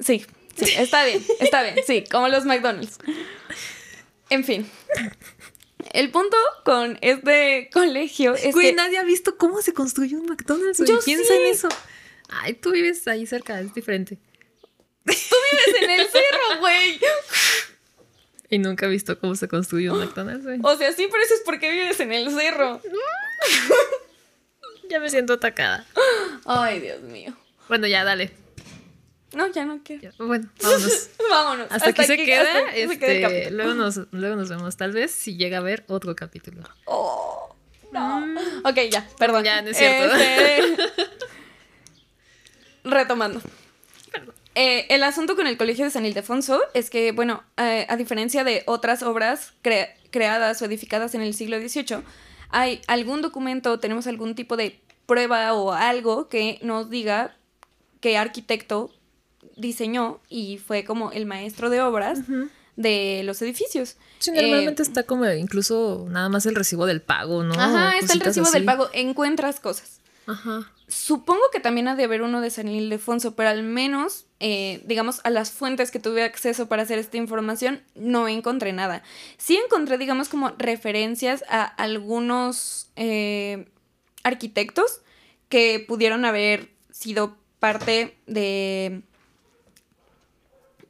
[0.00, 2.98] Sí, sí, está bien, está bien, sí, como los McDonald's.
[4.30, 4.68] En fin.
[5.92, 10.82] El punto con este colegio es Güey, nadie ha visto cómo se construyó un McDonald's.
[10.84, 11.68] Yo Piensa en eso.
[12.30, 14.18] Ay, tú vives ahí cerca, es diferente.
[15.04, 17.00] Tú vives en el cerro, güey.
[18.48, 20.60] Y nunca he visto cómo se construyó un McDonald's, güey.
[20.62, 22.80] O sea, sí, pero eso es porque vives en el cerro.
[24.90, 25.86] ya me siento atacada.
[26.44, 27.36] Ay, Dios mío.
[27.68, 28.32] Bueno, ya, dale.
[29.32, 30.12] No, ya no quiero.
[30.18, 31.10] bueno, vámonos.
[31.30, 31.66] vámonos.
[31.70, 32.72] Hasta, aquí se queda.
[32.74, 34.76] este, luego, nos, luego nos vemos.
[34.76, 36.62] Tal vez si llega a ver otro capítulo.
[36.86, 37.54] Oh,
[37.92, 38.20] no.
[38.20, 38.38] Mm.
[38.64, 39.44] Ok, ya, perdón.
[39.44, 40.16] Ya, no es cierto.
[40.16, 41.04] Este...
[42.84, 43.40] Retomando.
[44.54, 48.42] Eh, el asunto con el Colegio de San Ildefonso es que, bueno, eh, a diferencia
[48.44, 49.52] de otras obras
[50.10, 52.02] creadas o edificadas en el siglo XVIII,
[52.50, 57.36] hay algún documento, tenemos algún tipo de prueba o algo que nos diga
[58.00, 58.90] qué arquitecto
[59.56, 62.20] diseñó y fue como el maestro de obras
[62.76, 63.96] de los edificios.
[64.18, 67.54] Sí, normalmente eh, está como incluso nada más el recibo del pago, ¿no?
[67.54, 70.00] Ajá, está el recibo del pago, encuentras cosas.
[70.26, 70.70] Ajá.
[70.90, 75.20] Supongo que también ha de haber uno de San Ildefonso, pero al menos, eh, digamos,
[75.22, 79.04] a las fuentes que tuve acceso para hacer esta información, no encontré nada.
[79.38, 83.68] Sí encontré, digamos, como referencias a algunos eh,
[84.24, 85.00] arquitectos
[85.48, 89.02] que pudieron haber sido parte de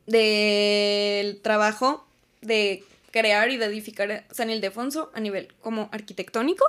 [0.07, 2.07] del trabajo
[2.41, 6.65] de crear y de edificar San Ildefonso a nivel como arquitectónico.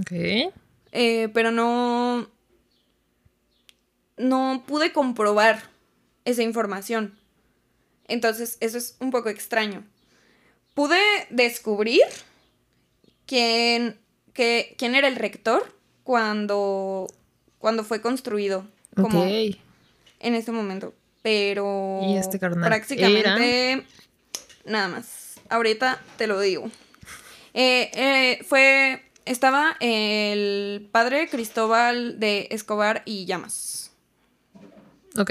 [0.00, 0.52] Ok.
[0.92, 2.28] Eh, pero no,
[4.16, 5.62] no pude comprobar
[6.24, 7.18] esa información.
[8.06, 9.84] Entonces, eso es un poco extraño.
[10.74, 10.98] Pude
[11.30, 12.02] descubrir
[13.26, 13.98] quién,
[14.32, 17.06] que, quién era el rector cuando,
[17.58, 18.66] cuando fue construido.
[18.94, 20.94] Como en este momento.
[21.22, 23.84] Pero Y este prácticamente
[24.64, 25.40] nada más.
[25.48, 26.70] Ahorita te lo digo.
[27.54, 29.02] Eh, eh, fue.
[29.24, 33.83] Estaba el padre Cristóbal de Escobar y Llamas.
[35.18, 35.30] Ok.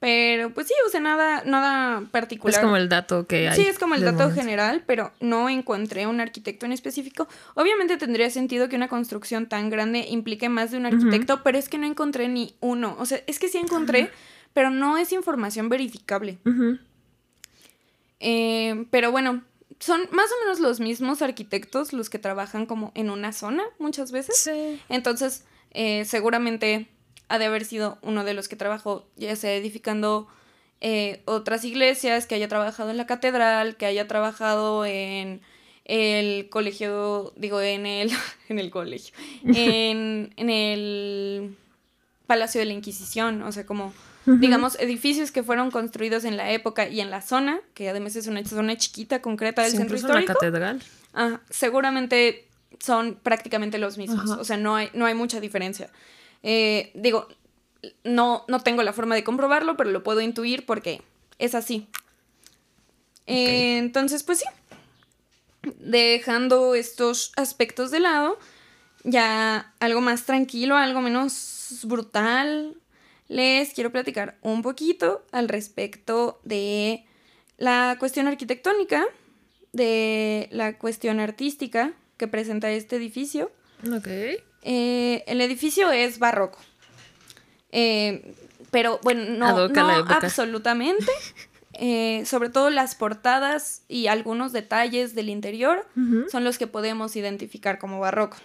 [0.00, 2.54] Pero pues sí, o sea, nada, nada particular.
[2.54, 3.56] Es como el dato que hay.
[3.56, 4.40] Sí, es como el dato momento.
[4.40, 7.26] general, pero no encontré un arquitecto en específico.
[7.54, 11.68] Obviamente tendría sentido que una construcción tan grande implique más de un arquitecto, pero es
[11.68, 12.96] que no encontré ni uno.
[13.00, 14.10] O sea, es que sí encontré,
[14.52, 16.38] pero no es información verificable.
[18.20, 19.42] Eh, pero bueno,
[19.80, 24.12] son más o menos los mismos arquitectos los que trabajan como en una zona muchas
[24.12, 24.38] veces.
[24.38, 24.80] Sí.
[24.88, 26.88] Entonces, eh, seguramente
[27.28, 30.28] ha de haber sido uno de los que trabajó, ya sea edificando
[30.80, 35.40] eh, otras iglesias, que haya trabajado en la catedral, que haya trabajado en
[35.84, 38.10] el colegio, digo, en el,
[38.48, 39.14] en el colegio,
[39.44, 41.56] en, en el
[42.26, 43.92] Palacio de la Inquisición, o sea, como,
[44.26, 48.26] digamos, edificios que fueron construidos en la época y en la zona, que además es
[48.26, 50.34] una zona chiquita, concreta del Sí, centro en la histórico.
[50.34, 50.82] catedral.
[51.14, 52.46] Ah, seguramente
[52.80, 54.28] son prácticamente los mismos.
[54.30, 55.88] O sea, no hay, no hay mucha diferencia.
[56.42, 57.28] Eh, digo,
[58.04, 61.02] no, no tengo la forma de comprobarlo, pero lo puedo intuir porque
[61.38, 61.88] es así.
[63.26, 64.44] Eh, entonces, pues sí.
[65.78, 68.38] Dejando estos aspectos de lado,
[69.04, 72.76] ya algo más tranquilo, algo menos brutal,
[73.28, 77.04] les quiero platicar un poquito al respecto de
[77.58, 79.04] la cuestión arquitectónica,
[79.72, 83.52] de la cuestión artística que presenta este edificio.
[83.94, 84.08] Ok.
[84.62, 86.58] Eh, el edificio es barroco.
[87.70, 88.34] Eh,
[88.70, 91.10] pero bueno, no, no absolutamente.
[91.80, 95.86] Eh, sobre todo las portadas y algunos detalles del interior
[96.28, 98.36] son los que podemos identificar como barroco.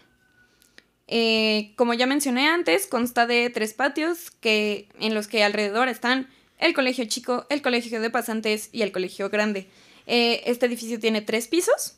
[1.08, 6.28] Eh, como ya mencioné antes, consta de tres patios que, en los que alrededor están
[6.60, 9.70] el colegio chico, el colegio de pasantes y el colegio grande.
[10.06, 11.98] Eh, este edificio tiene tres pisos.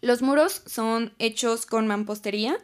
[0.00, 2.58] Los muros son hechos con mampostería,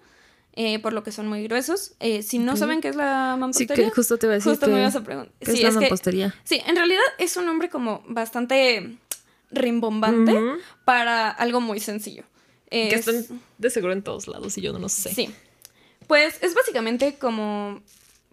[0.63, 1.95] eh, por lo que son muy gruesos.
[2.01, 4.51] Eh, si no saben qué es la Sí, mampostería, que justo te iba a decir
[4.53, 5.33] justo que, me ibas a preguntar.
[5.41, 6.35] que Sí, es la es que- mampostería.
[6.45, 8.99] sí, en realidad es un nombre como bastante
[9.51, 10.39] rimbombante
[10.85, 12.25] para algo muy sencillo.
[12.71, 15.13] Que Es- están de seguro en todos lados y yo no lo sé.
[15.15, 15.31] Sí.
[16.07, 17.81] Pues es básicamente como.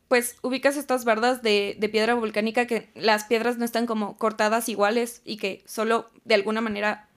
[0.08, 4.70] Pues ubicas estas bardas de, de piedra volcánica que las piedras no están como cortadas
[4.70, 7.10] iguales y que solo de alguna manera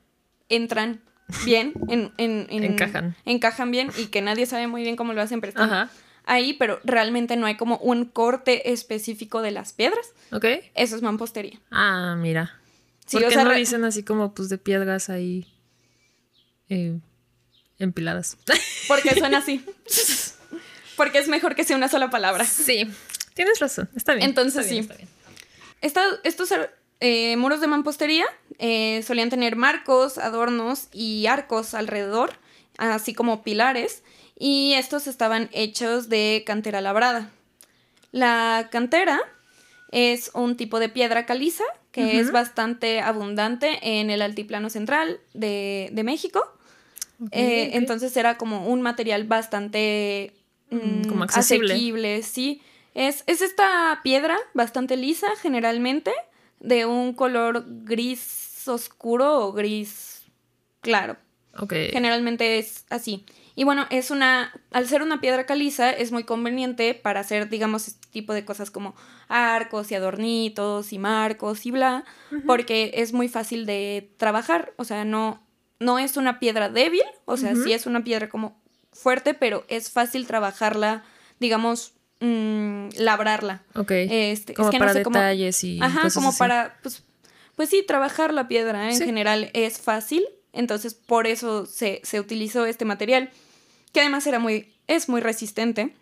[0.48, 1.00] entran
[1.44, 3.16] bien, en, en- en- Encajan.
[3.24, 5.90] Encajan bien y que nadie sabe muy bien cómo lo hacen, pero están Ajá.
[6.24, 10.12] ahí, pero realmente no hay como un corte específico de las piedras.
[10.32, 10.44] Ok.
[10.74, 11.58] Eso es mampostería.
[11.70, 12.56] Ah, mira.
[13.06, 15.46] Sí, ¿Por qué sea, no dicen así como pues de piedras ahí
[16.68, 16.98] eh,
[17.78, 18.36] empiladas?
[18.88, 19.64] Porque suena así.
[20.96, 22.44] Porque es mejor que sea una sola palabra.
[22.44, 22.88] sí,
[23.34, 23.88] tienes razón.
[23.96, 24.28] Está bien.
[24.28, 24.90] Entonces, está bien, sí.
[24.90, 25.08] está bien.
[25.80, 26.52] Esta- estos
[27.00, 28.26] eh, muros de mampostería
[28.58, 32.32] eh, solían tener marcos, adornos y arcos alrededor,
[32.78, 34.02] así como pilares,
[34.38, 37.30] y estos estaban hechos de cantera labrada.
[38.12, 39.20] La cantera
[39.90, 45.88] es un tipo de piedra caliza que es bastante abundante en el altiplano central de,
[45.92, 46.40] de México.
[47.32, 47.70] Eh.
[47.74, 50.32] Entonces era como un material bastante
[50.70, 51.74] Mm, mm, como accesible.
[51.74, 52.62] asequible, sí.
[52.94, 56.12] Es, es esta piedra bastante lisa generalmente,
[56.60, 60.22] de un color gris oscuro o gris
[60.80, 61.16] claro.
[61.90, 63.24] Generalmente es así.
[63.56, 67.88] Y bueno, es una, al ser una piedra caliza, es muy conveniente para hacer, digamos,
[67.88, 68.94] este tipo de cosas como
[69.28, 72.04] arcos y adornitos y marcos y bla,
[72.46, 74.72] porque es muy fácil de trabajar.
[74.76, 75.44] O sea, no,
[75.78, 78.60] no es una piedra débil, o sea, sí es una piedra como
[78.92, 81.04] fuerte, pero es fácil trabajarla,
[81.40, 83.62] digamos, mm, labrarla.
[83.74, 83.90] Ok.
[83.92, 85.80] Este, como es que no para sé cómo- detalles y.
[85.80, 86.38] Ajá, cosas como así.
[86.38, 87.02] para, pues,
[87.56, 88.94] pues sí, trabajar la piedra ¿eh?
[88.94, 93.30] en general es fácil, entonces por eso se, se utilizó este material,
[93.92, 95.94] que además era muy, es muy resistente,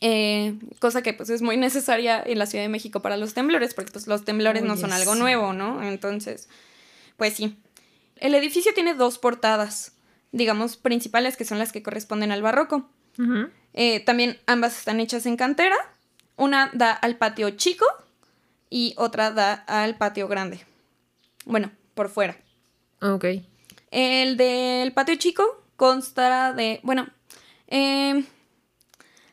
[0.00, 3.74] eh, cosa que pues es muy necesaria en la Ciudad de México para los temblores,
[3.74, 5.82] porque pues los temblores no son algo nuevo, ¿no?
[5.82, 6.48] Entonces,
[7.16, 7.56] pues sí.
[8.16, 9.92] El edificio tiene dos portadas,
[10.30, 12.88] digamos, principales, que son las que corresponden al barroco.
[13.74, 15.76] Eh, también ambas están hechas en cantera.
[16.36, 17.86] Una da al patio chico
[18.70, 20.64] y otra da al patio grande.
[21.44, 22.36] Bueno, por fuera.
[23.00, 23.26] Ok.
[23.90, 26.80] El del patio chico consta de.
[26.82, 27.08] Bueno,
[27.68, 28.24] eh,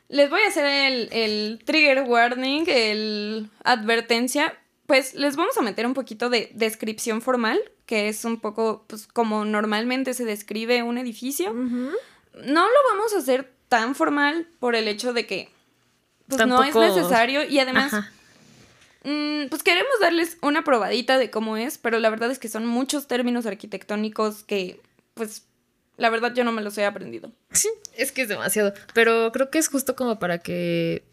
[0.08, 4.56] les voy a hacer el, el trigger warning, el advertencia.
[4.86, 9.06] Pues les vamos a meter un poquito de descripción formal, que es un poco pues,
[9.06, 11.54] como normalmente se describe un edificio.
[11.54, 12.02] No
[12.34, 15.48] lo vamos a hacer tan formal por el hecho de que
[16.26, 17.92] pues no es necesario y además
[19.04, 22.66] mm, pues queremos darles una probadita de cómo es, pero la verdad es que son
[22.66, 24.80] muchos términos arquitectónicos que
[25.14, 25.44] pues
[25.96, 27.30] la verdad yo no me los he aprendido.
[27.52, 31.04] Sí, es que es demasiado, pero creo que es justo como para que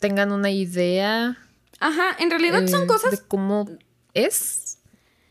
[0.00, 1.38] tengan una idea.
[1.78, 3.68] Ajá, en realidad son eh, cosas de cómo
[4.12, 4.78] es.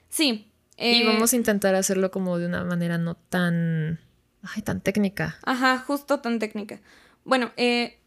[0.10, 0.50] Sí.
[0.78, 4.00] y eh, vamos a intentar hacerlo como de una manera no tan
[4.44, 5.38] ay, tan técnica.
[5.44, 6.80] Ajá, justo tan técnica.
[7.24, 8.00] Bueno, eh,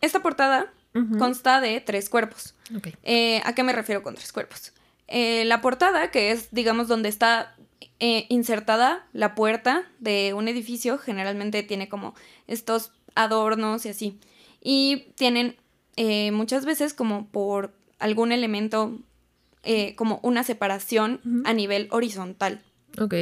[0.00, 0.72] esta portada
[1.18, 2.54] consta de tres cuerpos.
[3.02, 4.72] Eh, ¿A qué me refiero con tres cuerpos?
[5.06, 7.54] Eh, la portada, que es, digamos, donde está
[8.00, 12.14] eh, insertada la puerta de un edificio, generalmente tiene como
[12.46, 14.18] estos adornos y así.
[14.60, 15.56] Y tienen
[16.32, 18.98] muchas veces como por algún elemento,
[19.96, 22.62] como una separación a nivel horizontal.
[22.98, 23.14] Ok.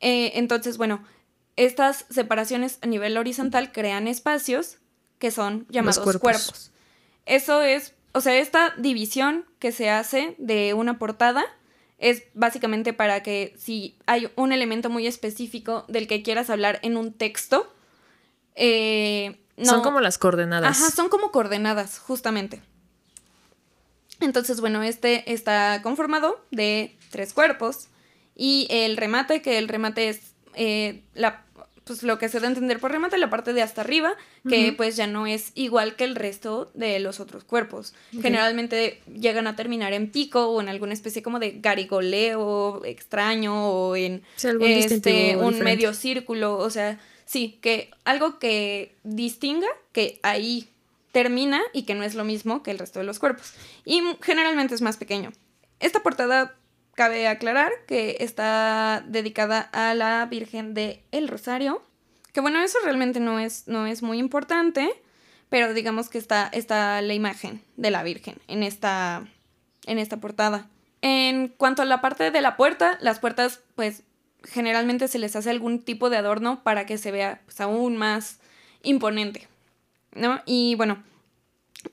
[0.00, 1.04] Eh, entonces, bueno,
[1.56, 4.78] estas separaciones a nivel horizontal crean espacios
[5.18, 6.20] que son llamados cuerpos.
[6.22, 6.70] cuerpos.
[7.26, 11.44] Eso es, o sea, esta división que se hace de una portada
[11.98, 16.96] es básicamente para que si hay un elemento muy específico del que quieras hablar en
[16.96, 17.70] un texto,
[18.54, 20.80] eh, no- Son como las coordenadas.
[20.80, 22.62] Ajá, son como coordenadas, justamente.
[24.20, 27.88] Entonces, bueno, este está conformado de tres cuerpos
[28.42, 30.20] y el remate, que el remate es
[30.54, 31.44] eh, la,
[31.84, 34.14] pues lo que se da a entender por remate, la parte de hasta arriba,
[34.48, 37.92] que pues ya no es igual que el resto de los otros cuerpos.
[38.22, 43.96] Generalmente llegan a terminar en pico o en alguna especie como de garigoleo extraño o
[43.96, 45.62] en Sí, algún este, un diferente.
[45.64, 50.68] medio círculo, o sea, sí, que algo que distinga que ahí
[51.12, 53.52] termina y que no es lo mismo que el resto de los cuerpos.
[53.84, 55.32] Y generalmente es más pequeño.
[55.80, 56.54] Esta portada
[57.00, 61.82] cabe aclarar que está dedicada a la Virgen de El Rosario,
[62.34, 64.90] que bueno, eso realmente no es, no es muy importante,
[65.48, 69.26] pero digamos que está, está la imagen de la Virgen en esta,
[69.86, 70.68] en esta portada.
[71.00, 74.02] En cuanto a la parte de la puerta, las puertas pues
[74.44, 78.40] generalmente se les hace algún tipo de adorno para que se vea pues, aún más
[78.82, 79.48] imponente,
[80.12, 80.42] ¿no?
[80.44, 81.02] Y bueno,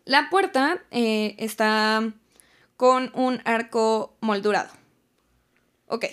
[0.04, 2.12] la puerta eh, está
[2.76, 4.70] con un arco moldurado.
[5.88, 6.06] Ok,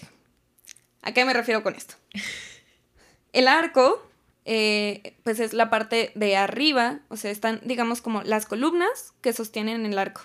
[1.02, 1.94] ¿a qué me refiero con esto?
[3.32, 4.00] El arco,
[4.44, 9.32] eh, pues es la parte de arriba, o sea, están, digamos, como las columnas que
[9.32, 10.22] sostienen el arco.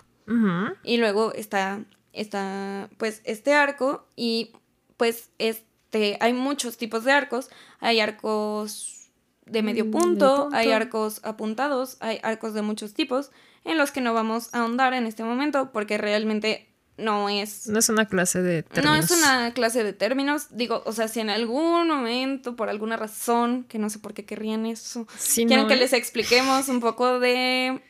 [0.84, 1.82] Y luego está,
[2.14, 4.52] está, pues, este arco y,
[4.96, 7.50] pues, este, hay muchos tipos de arcos.
[7.80, 9.10] Hay arcos
[9.48, 10.56] de medio Mm, punto, punto.
[10.56, 13.32] hay arcos apuntados, hay arcos de muchos tipos,
[13.66, 17.68] en los que no vamos a ahondar en este momento porque realmente no es...
[17.68, 19.06] No es una clase de No términos.
[19.06, 23.64] es una clase de términos, digo, o sea, si en algún momento, por alguna razón,
[23.64, 25.78] que no sé por qué querrían eso, quieren no, que ¿eh?
[25.78, 27.82] les expliquemos un poco de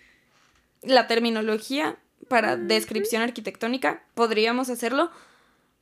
[0.83, 5.11] la terminología para descripción arquitectónica, podríamos hacerlo,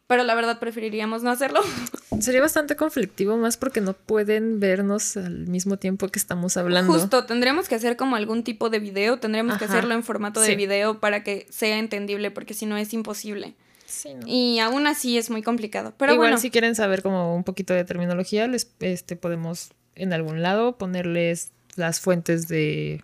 [0.08, 1.60] pero la verdad preferiríamos no hacerlo.
[2.22, 6.94] Sería bastante conflictivo, más porque no pueden vernos al mismo tiempo que estamos hablando.
[6.94, 10.48] Justo, tendríamos que hacer como algún tipo de video, tendríamos que hacerlo en formato de
[10.48, 10.56] sí.
[10.56, 13.56] video para que sea entendible, porque si no es imposible.
[13.86, 14.26] Sí, ¿no?
[14.26, 15.94] Y aún así es muy complicado.
[15.98, 20.14] Pero Igual bueno, si quieren saber como un poquito de terminología, les este podemos en
[20.14, 23.04] algún lado ponerles las fuentes de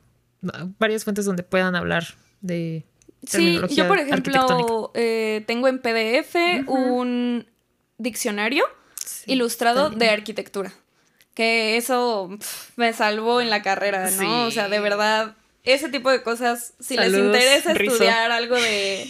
[0.80, 2.06] varias fuentes donde puedan hablar
[2.42, 2.86] de
[3.26, 6.36] Sí, yo por ejemplo eh, tengo en PDF
[6.68, 7.48] un
[7.98, 8.66] diccionario
[9.06, 10.72] Sí, ilustrado de arquitectura.
[11.34, 12.30] Que eso
[12.76, 14.20] me salvó en la carrera, ¿no?
[14.20, 14.26] Sí.
[14.26, 17.94] O sea, de verdad, ese tipo de cosas, si les interesa Rizo.
[17.94, 19.10] estudiar algo de,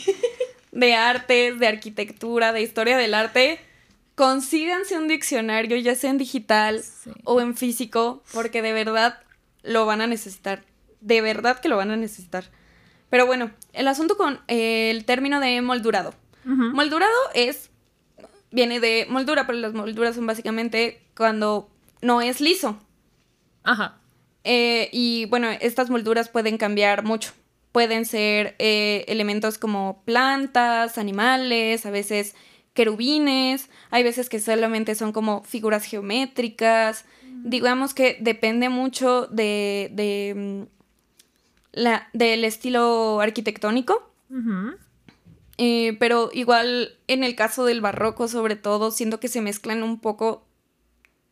[0.71, 3.59] de artes, de arquitectura, de historia del arte,
[4.15, 7.11] consíganse un diccionario, ya sea en digital Sí.
[7.23, 9.19] o en físico, porque de verdad
[9.63, 10.63] lo van a necesitar.
[11.01, 12.49] De verdad que lo van a necesitar.
[13.13, 16.15] Pero bueno, el asunto con eh, el término de moldurado.
[16.45, 17.69] Moldurado es.
[18.49, 21.69] Viene de moldura, pero las molduras son básicamente cuando
[22.01, 22.75] no es liso.
[23.61, 23.99] Ajá.
[24.43, 27.33] Eh, y bueno, estas molduras pueden cambiar mucho.
[27.71, 32.33] Pueden ser eh, elementos como plantas, animales, a veces
[32.73, 37.05] querubines, hay veces que solamente son como figuras geométricas.
[37.43, 40.82] Digamos que depende mucho de, de, mm,
[41.73, 44.09] la, del estilo arquitectónico.
[45.57, 49.99] Eh, pero igual en el caso del barroco, sobre todo, siento que se mezclan un
[49.99, 50.47] poco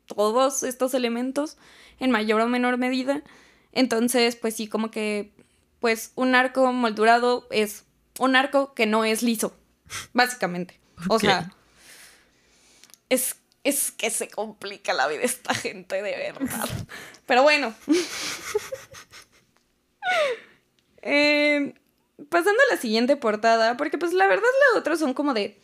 [0.05, 1.57] todos estos elementos
[1.99, 3.23] en mayor o menor medida.
[3.71, 5.33] Entonces, pues sí, como que,
[5.79, 7.85] pues un arco moldurado es
[8.19, 9.55] un arco que no es liso,
[10.13, 10.79] básicamente.
[11.07, 11.51] O sea,
[13.09, 16.69] es Es que se complica la vida esta gente, de verdad.
[17.25, 17.73] Pero bueno.
[21.03, 21.73] Eh,
[22.29, 25.59] pasando a la siguiente portada, porque pues la verdad la otra son como de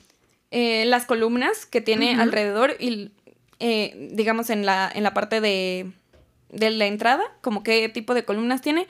[0.50, 3.12] eh, las columnas que tiene alrededor y
[3.60, 5.92] eh, digamos en la, en la parte de,
[6.50, 8.88] de la entrada, como qué tipo de columnas tiene,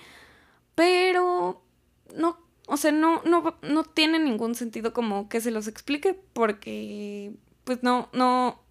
[0.75, 1.61] pero
[2.15, 2.37] no,
[2.67, 7.33] o sea, no, no, no tiene ningún sentido como que se los explique porque
[7.63, 8.61] pues no, no,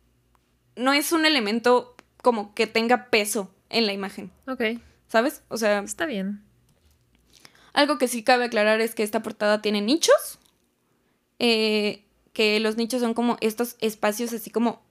[0.77, 4.63] no es un elemento como que tenga peso en la imagen, Ok,
[5.09, 5.43] ¿sabes?
[5.49, 6.46] O sea, está bien.
[7.77, 10.39] Algo que sí cabe aclarar es que esta portada tiene nichos.
[11.39, 12.03] eh,
[12.33, 14.83] que los nichos son como estos espacios así como.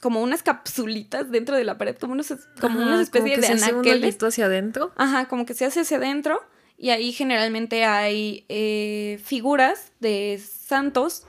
[0.00, 3.64] Como unas capsulitas dentro de la pared, como, unos, como Ajá, especies que de se
[3.70, 4.20] anaqueles.
[4.20, 4.90] hacia adentro.
[4.96, 6.42] Ajá, como que se hace hacia adentro.
[6.76, 11.24] Y ahí generalmente hay eh, figuras de santos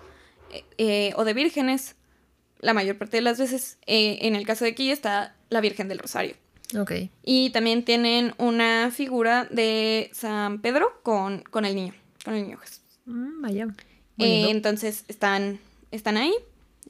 [0.79, 1.95] eh, o de vírgenes.
[2.59, 5.99] La mayor parte de las veces, en el caso de aquí, está la Virgen del
[5.99, 6.35] Rosario.
[6.77, 6.91] Ok.
[7.23, 11.93] Y también tienen una figura de San Pedro con, con el niño,
[12.23, 12.81] con el niño Jesús.
[13.05, 13.67] Mm, vaya.
[14.19, 15.59] Eh, entonces están,
[15.91, 16.33] están ahí,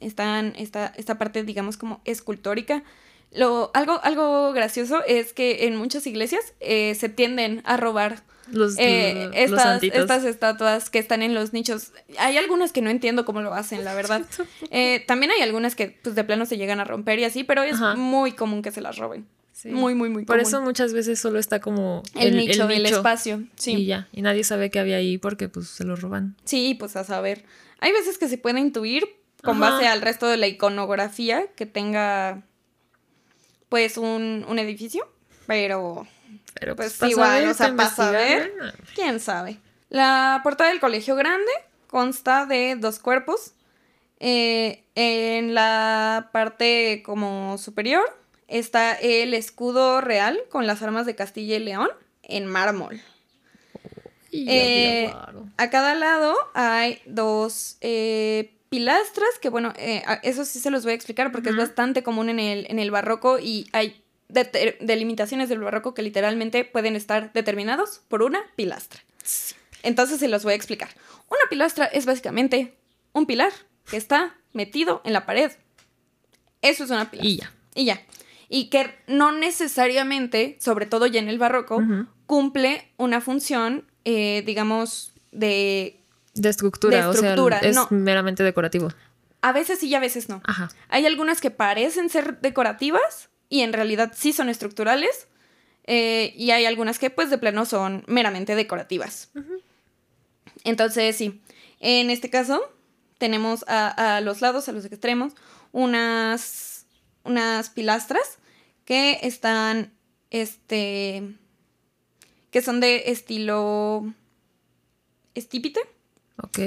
[0.00, 2.82] están esta, esta parte, digamos, como escultórica.
[3.32, 8.76] Lo, algo, algo gracioso es que en muchas iglesias eh, se tienden a robar los,
[8.78, 11.92] eh, estas, estas estatuas que están en los nichos.
[12.18, 14.22] Hay algunas que no entiendo cómo lo hacen, la verdad.
[14.70, 17.62] Eh, también hay algunas que pues de plano se llegan a romper y así, pero
[17.62, 17.94] es Ajá.
[17.96, 19.26] muy común que se las roben.
[19.64, 19.70] Sí.
[19.70, 20.46] Muy, muy, muy Por común.
[20.46, 23.42] eso muchas veces solo está como el, nicho, el espacio.
[23.56, 23.72] Sí.
[23.72, 24.08] Y ya.
[24.12, 26.36] Y nadie sabe qué había ahí porque pues se lo roban.
[26.44, 27.46] Sí, pues a saber.
[27.80, 29.08] Hay veces que se puede intuir
[29.42, 29.72] con Ajá.
[29.72, 32.42] base al resto de la iconografía que tenga
[33.70, 35.08] pues un, un edificio,
[35.46, 36.06] pero
[36.60, 38.38] Pero Pues pues, igual, saber, o sea, para pa' saber.
[38.54, 38.92] investigar, ¿eh?
[38.94, 39.58] quién sabe.
[39.88, 41.50] La portada del colegio grande
[41.86, 43.54] consta de dos cuerpos.
[44.20, 48.04] Eh, en la parte como superior
[48.58, 51.88] está el escudo real con las armas de Castilla y León
[52.22, 53.00] en mármol.
[54.30, 55.14] Y Eh.
[55.56, 60.92] A cada lado hay dos eh, pilastras que, bueno, eh, eso sí se los voy
[60.92, 65.48] a explicar porque es bastante común en el, en el barroco y hay de- delimitaciones
[65.48, 69.00] del barroco que literalmente pueden estar determinados por una pilastra.
[69.84, 70.88] Entonces se los voy a explicar.
[71.28, 72.74] Una pilastra es básicamente
[73.12, 73.52] un pilar
[73.88, 75.52] que está metido en la pared.
[76.62, 77.28] Eso es una pilastra.
[77.30, 77.52] Y ya.
[77.76, 78.02] Y ya.
[78.48, 81.82] Y que no necesariamente, sobre todo ya en el barroco,
[82.26, 86.00] cumple una función, eh, digamos, de...
[86.34, 87.86] De estructura, de o sea, es no.
[87.90, 88.88] meramente decorativo.
[89.40, 90.40] A veces sí y a veces no.
[90.44, 90.68] Ajá.
[90.88, 95.28] Hay algunas que parecen ser decorativas y en realidad sí son estructurales.
[95.86, 99.30] eh, y hay algunas que pues de plano son meramente decorativas.
[100.64, 101.42] Entonces sí,
[101.80, 102.62] en este caso
[103.18, 105.34] tenemos a, a los lados, a los extremos,
[105.72, 106.40] unas,
[107.24, 108.38] unas pilastras
[108.84, 109.92] que están,
[110.30, 111.22] este,
[112.50, 114.12] que son de estilo
[115.34, 115.80] estípite,
[116.42, 116.58] Ok.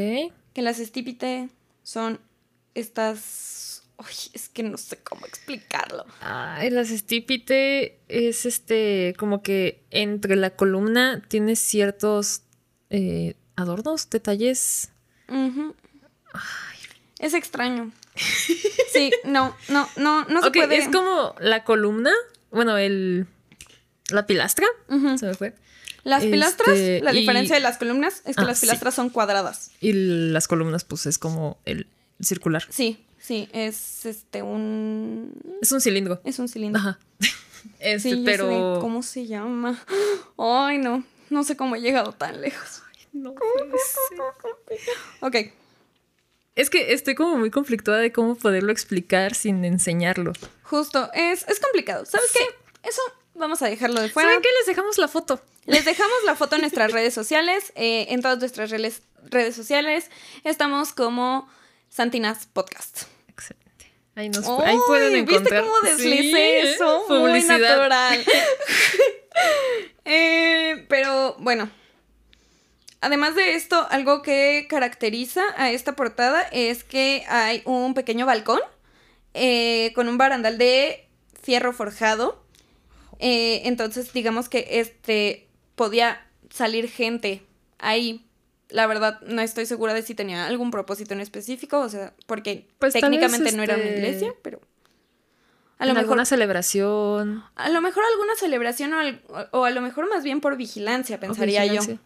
[0.54, 1.50] que las estípite
[1.84, 2.20] son
[2.76, 3.84] estas...
[4.00, 6.06] Uy, es que no sé cómo explicarlo.
[6.22, 12.44] Ay, las estípite es este, como que entre la columna tiene ciertos
[12.92, 14.92] eh, adornos, detalles.
[15.30, 15.74] Ujú.
[17.18, 17.92] Es extraño.
[18.92, 20.78] Sí, no, no, no, no se ok, puede.
[20.78, 22.12] es como la columna,
[22.52, 23.28] bueno, el
[24.10, 25.18] la pilastra, Ujú.
[25.18, 25.54] se me fue.
[26.04, 28.66] Las este, pilastras, la y- diferencia de las columnas es que Ah, las sí.
[28.66, 29.72] pilastras son cuadradas.
[29.82, 31.88] Y las columnas, pues es como el
[32.22, 32.64] circular.
[32.70, 36.22] Sí, sí, es este un Es un cilindro.
[36.24, 36.80] es un cilindro.
[36.80, 37.00] Ajá.
[37.80, 38.76] Este, Sí, pero.
[38.76, 39.84] sé cómo se llama.
[40.38, 42.82] Ay, no, no sé cómo he llegado tan lejos.
[43.12, 44.90] No puede ser.
[45.22, 45.36] Ok,
[46.58, 50.34] Es que estoy como muy conflictuada de cómo poderlo explicar sin enseñarlo.
[50.64, 52.06] justo, es, es complicado.
[52.06, 52.44] ¿Sabes qué?
[52.90, 53.02] Eso
[53.36, 54.30] vamos a dejarlo de fuera.
[54.30, 54.50] ¿Saben qué?
[54.60, 55.42] Les dejamos la foto.
[55.66, 57.72] Les dejamos la foto en nuestras redes sociales.
[57.76, 60.10] eh, en todas nuestras redes, redes sociales
[60.44, 61.48] estamos como
[61.90, 63.04] Santinas Podcast.
[63.28, 63.92] Excelente.
[64.16, 65.64] Ahí, nos, ahí pueden encontrar.
[65.64, 66.72] ¿Viste cómo deslicé Sí, ¿eh?
[66.74, 67.06] eso?
[67.08, 67.60] Muy Publicidad.
[67.78, 68.26] natural.
[70.06, 71.70] Eh, pero bueno.
[73.02, 78.60] Además de esto, algo que caracteriza a esta portada es que hay un pequeño balcón
[79.34, 81.08] eh, con un barandal de
[81.42, 82.44] fierro forjado.
[83.20, 87.44] Eh, entonces, digamos que este podía salir gente
[87.78, 88.24] ahí.
[88.70, 92.68] La verdad, no estoy segura de si tenía algún propósito en específico, o sea, porque
[92.80, 94.60] Pues técnicamente no era una este, iglesia, pero
[95.80, 97.44] a En lo mejor alguna celebración.
[97.56, 99.22] a lo mejor alguna celebración o, al-
[99.52, 101.74] o a lo mejor más bien por vigilancia, pensaría yo.
[101.74, 102.00] vigilancia.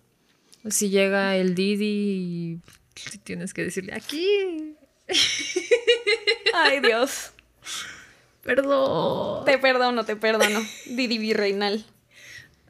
[0.70, 2.60] Si llega el Didi
[3.14, 4.76] y tienes que decirle aquí.
[6.54, 7.32] Ay, Dios.
[8.44, 9.46] Perdón.
[9.46, 10.60] Te perdono, te perdono.
[10.86, 11.86] Didi Virreinal.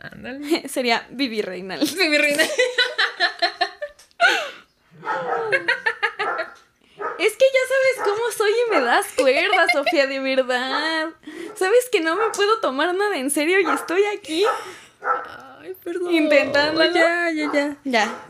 [0.01, 0.67] Ándale.
[0.69, 1.79] Sería Vivi Reinal.
[1.79, 2.49] Vivi Reinal.
[7.19, 11.09] Es que ya sabes cómo soy y me das cuerda, Sofía, de verdad.
[11.55, 14.43] Sabes que no me puedo tomar nada en serio y estoy aquí
[15.71, 16.13] Ay, perdón.
[16.13, 16.93] Intentándolo.
[16.93, 17.77] Ya, ya, ya.
[17.83, 18.21] Ya.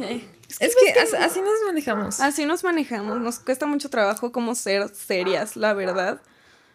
[0.59, 2.19] Es que as- así nos manejamos.
[2.19, 3.19] Así nos manejamos.
[3.21, 6.21] Nos cuesta mucho trabajo como ser serias, la verdad.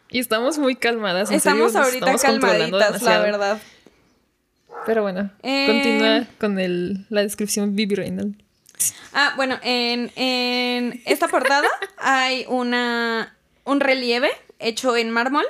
[0.09, 1.31] Y estamos muy calmadas.
[1.31, 3.61] en Estamos serio, ahorita estamos calmaditas, la verdad.
[4.87, 8.35] Pero bueno, Eh, continúa con el, la descripción Vivi Reynal.
[9.13, 11.67] Ah, bueno, en, en esta portada
[11.99, 15.45] hay una un relieve hecho en mármol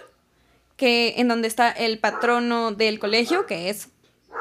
[0.76, 3.88] que en donde está el patrono del colegio, que es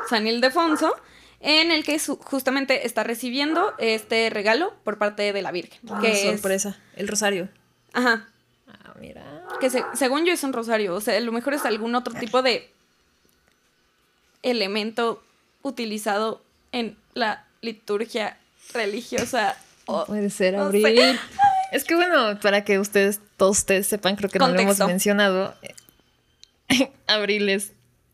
[0.09, 0.93] San Ildefonso,
[1.41, 5.79] en el que su- justamente está recibiendo este regalo por parte de la Virgen.
[6.01, 6.77] que es- Ah, sorpresa.
[6.95, 7.49] El rosario.
[7.93, 8.27] ajá.
[8.67, 9.23] Ah, mira.
[9.59, 10.95] Que se- según yo es un rosario.
[10.95, 12.69] O sea, a lo mejor es algún otro tipo de
[14.43, 15.23] elemento
[15.61, 16.41] utilizado
[16.71, 18.37] en la liturgia
[18.73, 19.57] religiosa.
[19.87, 20.83] o- Puede ser no abril.
[20.83, 21.19] sé.
[21.71, 25.53] Es que bueno, para que ustedes, todos ustedes sepan, creo que no lo hemos mencionado.
[27.07, 27.71] abril es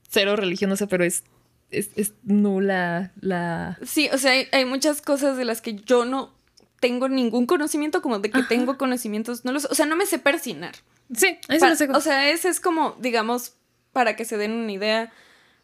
[0.09, 1.23] cero religiosa, pero es,
[1.71, 3.77] es, es nula la.
[3.85, 6.33] Sí, o sea, hay, hay muchas cosas de las que yo no
[6.79, 10.19] tengo ningún conocimiento, como de que tengo conocimientos, no los, o sea, no me sé
[10.19, 10.73] persinar.
[11.15, 11.89] Sí, ahí se Pa- lo sé.
[11.91, 13.53] o sea, ese es como, digamos,
[13.93, 15.11] para que se den una idea,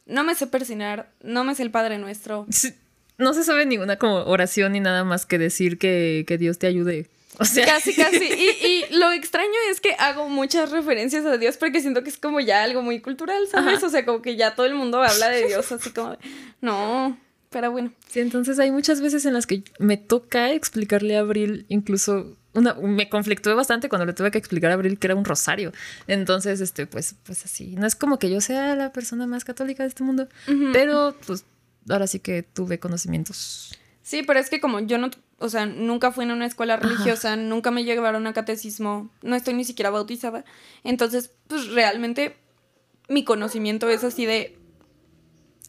[0.05, 2.45] no me sé persinar, no me sé el Padre Nuestro.
[2.49, 2.73] Sí,
[3.17, 6.67] no se sabe ninguna como oración ni nada más que decir que, que Dios te
[6.67, 7.09] ayude.
[7.39, 8.17] O sea, Casi, casi.
[8.33, 12.17] Y, y lo extraño es que hago muchas referencias a Dios porque siento que es
[12.17, 13.83] como ya algo muy cultural, ¿sabes?
[13.83, 16.17] O sea, como que ya todo el mundo habla de Dios así como de,
[16.61, 17.17] no,
[17.49, 17.91] pero bueno.
[18.07, 22.73] Sí, entonces hay muchas veces en las que me toca explicarle a Abril, incluso una,
[22.73, 25.71] me conflictué bastante cuando le tuve que explicar a Abril que era un rosario.
[26.07, 27.75] Entonces, este, pues, pues así.
[27.75, 30.27] No es como que yo sea la persona más católica de este mundo,
[30.73, 31.45] pero pues
[31.87, 33.77] ahora sí que tuve conocimientos.
[34.07, 37.35] Sí, pero es que como yo no, o sea, nunca fui en una escuela religiosa,
[37.35, 40.45] nunca me llevaron a catecismo, no estoy ni siquiera bautizada.
[40.85, 42.37] Entonces, pues realmente
[43.09, 44.57] mi conocimiento es así de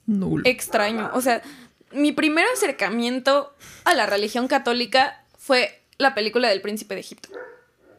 [0.06, 0.44] Nulo.
[0.46, 1.10] extraño.
[1.14, 1.42] O sea,
[1.90, 7.30] mi primer acercamiento a la religión católica fue la película del príncipe de Egipto.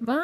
[0.07, 0.23] Va.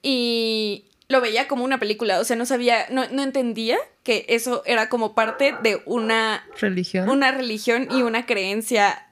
[0.00, 4.62] Y lo veía como una película, o sea, no sabía, no, no entendía que eso
[4.64, 7.10] era como parte de una, Religión.
[7.10, 9.04] una religión y una creencia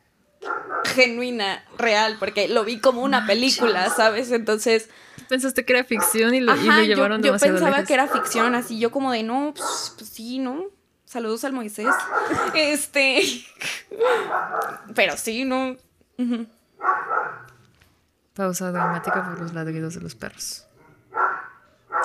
[0.87, 4.31] genuina, real, porque lo vi como una película, ¿sabes?
[4.31, 4.89] Entonces,
[5.29, 7.89] Pensaste que era ficción y lo, y ajá, lo yo, llevaron yo demasiado pensaba lejos.
[7.89, 10.67] que era ficción, así yo como de, no, pues, pues sí, ¿no?
[11.05, 11.89] Saludos al Moisés.
[12.55, 13.23] Este,
[14.95, 15.77] pero sí, ¿no?
[18.35, 20.67] Pausa dramática por los ladridos de los perros.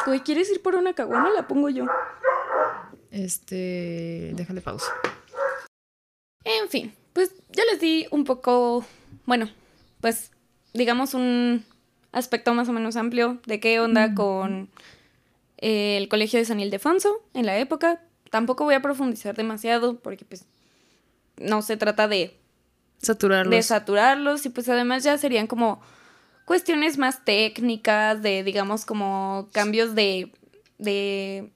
[0.06, 1.30] Güey, ¿quieres ir por una caguama?
[1.30, 1.86] La pongo yo.
[3.12, 4.92] Este, déjale pausa.
[6.44, 8.86] En fin, pues ya les di un poco,
[9.26, 9.50] bueno,
[10.00, 10.32] pues
[10.74, 11.64] digamos un
[12.12, 14.70] aspecto más o menos amplio de qué onda con
[15.58, 18.02] eh, el colegio de San Ildefonso en la época.
[18.30, 20.46] Tampoco voy a profundizar demasiado porque pues
[21.38, 22.38] no se trata de,
[23.02, 23.52] Saturarlos.
[23.52, 25.82] de saturarlos y pues además ya serían como
[26.46, 30.32] cuestiones más técnicas de digamos como cambios de,
[30.78, 31.52] de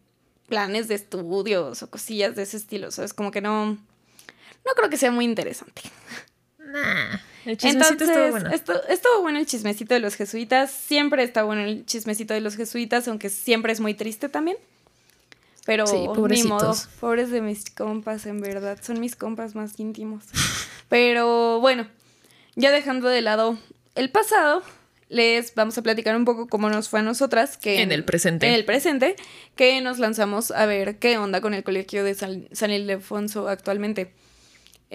[0.47, 3.13] planes de estudios o cosillas de ese estilo, ¿sabes?
[3.13, 3.77] Como que no,
[4.65, 5.81] no creo que sea muy interesante.
[6.59, 8.49] Nah, el chismecito Entonces, estuvo bueno.
[8.51, 10.71] esto- estuvo bueno el chismecito de los jesuitas.
[10.71, 14.57] Siempre está bueno el chismecito de los jesuitas, aunque siempre es muy triste también.
[15.65, 15.97] Pero Sí,
[16.29, 18.77] ni modo, pobres de mis compas, en verdad.
[18.83, 20.23] Son mis compas más íntimos.
[20.89, 21.87] Pero bueno,
[22.55, 23.57] ya dejando de lado
[23.95, 24.61] el pasado,
[25.09, 27.57] les vamos a platicar un poco cómo nos fue a nosotras.
[27.57, 28.47] Que En el presente.
[28.47, 29.15] En el presente,
[29.55, 34.13] que nos lanzamos a ver qué onda con el colegio de San, San Ildefonso actualmente.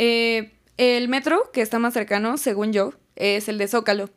[0.02, 4.08] Eh, el metro que está más cercano, según yo, es el de Zócalo.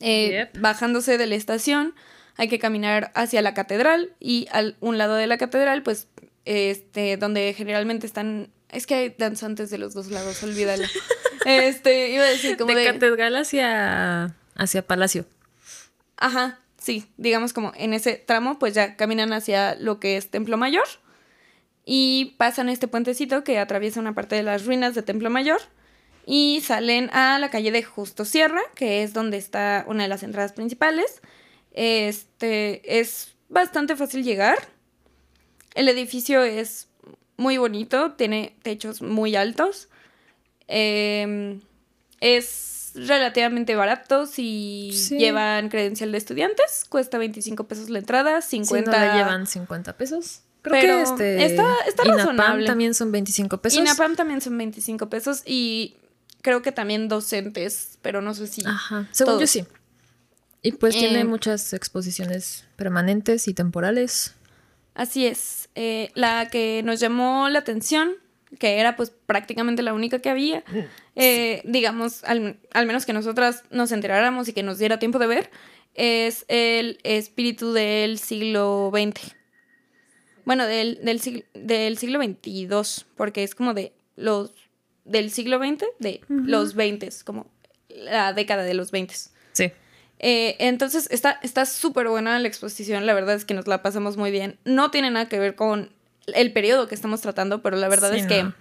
[0.00, 0.60] Eh, Yep.
[0.62, 1.94] Bajándose de la estación,
[2.36, 6.08] hay que caminar hacia la catedral y al un lado de la catedral, pues,
[6.46, 8.50] este, donde generalmente están...
[8.70, 10.86] Es que hay danzantes de los dos lados, olvídalo.
[11.44, 12.86] este, iba a decir como de de...
[12.86, 15.26] catedral hacia, hacia palacio.
[16.16, 20.56] Ajá, sí, digamos como en ese tramo, pues ya caminan hacia lo que es Templo
[20.56, 20.86] Mayor
[21.90, 25.58] y pasan este puentecito que atraviesa una parte de las ruinas de Templo Mayor
[26.26, 30.22] y salen a la calle de Justo Sierra, que es donde está una de las
[30.22, 31.22] entradas principales.
[31.72, 34.58] Este es bastante fácil llegar.
[35.74, 36.88] El edificio es
[37.38, 39.88] muy bonito, tiene techos muy altos.
[40.66, 41.62] Em,
[42.20, 45.16] es relativamente baratos y Sí.
[45.16, 46.84] llevan credencial de estudiantes.
[46.86, 50.42] Cuesta 25 pesos la entrada, 50 50 llevan 50 pesos.
[50.68, 52.66] Creo Pero que este está- está INAPAM razonable.
[52.66, 53.78] también son 25 pesos.
[53.78, 55.96] Y NAPAM también son 25 pesos y
[56.42, 58.62] creo que también docentes, pero no sé si...
[58.66, 59.50] Ajá, según yo todos.
[59.50, 59.64] sí.
[60.62, 64.34] Y pues Eh, tiene muchas exposiciones permanentes y temporales.
[64.94, 65.68] Así es.
[65.76, 68.12] Eh, la que nos llamó la atención,
[68.58, 70.64] que era pues prácticamente la única que había,
[71.14, 75.26] eh, digamos, al, al menos que nosotras nos enteráramos y que nos diera tiempo de
[75.28, 75.50] ver,
[75.94, 79.34] es el espíritu del siglo XX.
[80.48, 84.52] Bueno, del, del, sig- del siglo XXII, porque es como de los...
[85.04, 87.46] del siglo XX, de los 20, como
[87.88, 89.14] la década de los 20.
[89.52, 89.70] Sí.
[90.20, 94.16] Eh, entonces está está súper buena la exposición, la verdad es que nos la pasamos
[94.16, 94.58] muy bien.
[94.64, 95.92] No tiene nada que ver con
[96.34, 98.54] el periodo que estamos tratando, pero la verdad Sí, es que no.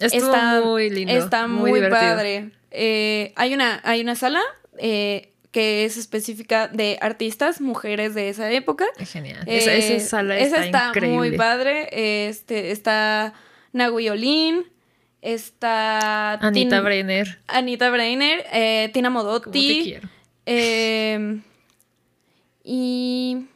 [0.00, 1.12] Está muy lindo.
[1.12, 2.50] Está muy, padre.
[2.70, 4.42] Eh, hay, una, hay una sala
[4.78, 8.84] eh, que es específica de artistas, mujeres de esa época.
[8.98, 9.42] Genial.
[9.46, 11.16] Eh, esa, esa sala esa está, increíble.
[11.16, 11.88] muy padre.
[12.28, 13.32] Este, está
[13.72, 14.66] Nagui Olin,
[15.22, 17.38] está Anita Tin- Brenner.
[17.46, 19.80] Anita Breiner, eh, Tina ¿Cómo te Modotti.
[19.84, 20.08] quiero?
[20.44, 21.40] Eh,
[22.62, 23.46] y,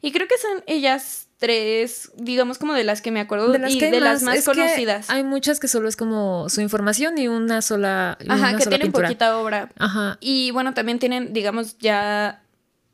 [0.00, 3.72] y creo que son ellas tres, digamos como de las que me acuerdo De las
[3.72, 5.10] y que de las más conocidas.
[5.10, 8.64] hay muchas que solo es como su información y una sola, y Ajá, una que
[8.64, 9.08] sola tienen pintura.
[9.08, 9.68] poquita obra.
[9.78, 10.16] Ajá.
[10.20, 12.42] Y bueno, también tienen, digamos, ya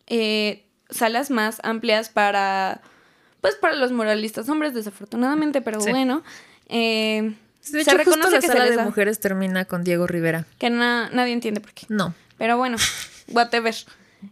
[0.09, 2.80] eh, salas más amplias para,
[3.40, 5.90] pues para los muralistas hombres, desafortunadamente, pero Sí.
[5.90, 6.22] bueno.
[6.68, 9.84] eh, De se hecho, justo reconoce la que se sala de da, mujeres termina con
[9.84, 10.46] Diego Rivera.
[10.59, 11.86] que na- nadie entiende por qué.
[11.88, 12.14] No.
[12.38, 12.76] Pero bueno,
[13.28, 13.74] whatever.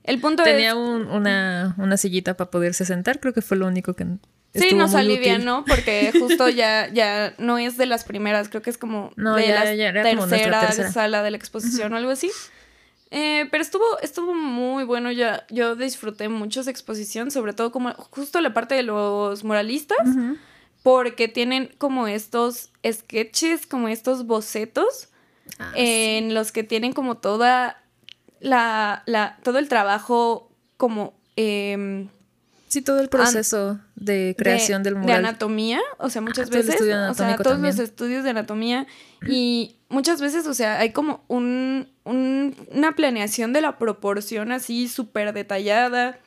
[0.05, 0.74] El punto Tenía es...
[0.76, 4.07] un- una, una sillita para poderse sentar, creo que fue lo único que
[4.55, 5.45] Sí, nos muy alivia, útil.
[5.45, 5.64] ¿no?
[5.66, 9.47] Porque justo ya, ya no es de las primeras, creo que es como No, de
[9.49, 10.91] ya- la ya tercera, tercera.
[10.93, 12.30] sala de la exposición o algo así.
[13.11, 17.93] Eh, pero estuvo, estuvo muy bueno, ya, yo disfruté mucho esa exposición, sobre todo como
[17.95, 20.07] justo la parte de los muralistas,
[20.82, 25.09] porque tienen como estos sketches, como estos bocetos,
[25.59, 27.82] Ah, en los que tienen como toda
[28.41, 31.14] la, la todo el trabajo como...
[31.36, 32.09] em,
[32.68, 35.24] Sí, todo el proceso de creación de, del de mural.
[35.24, 36.84] anatomía, o sea, muchas Ah, todo el veces, o
[37.14, 37.74] sea, todos también.
[37.74, 38.86] los estudios de anatomía
[39.26, 44.86] y muchas veces, o sea, hay como un, un- una planeación de la proporción así
[44.89, 46.18] súper detallada.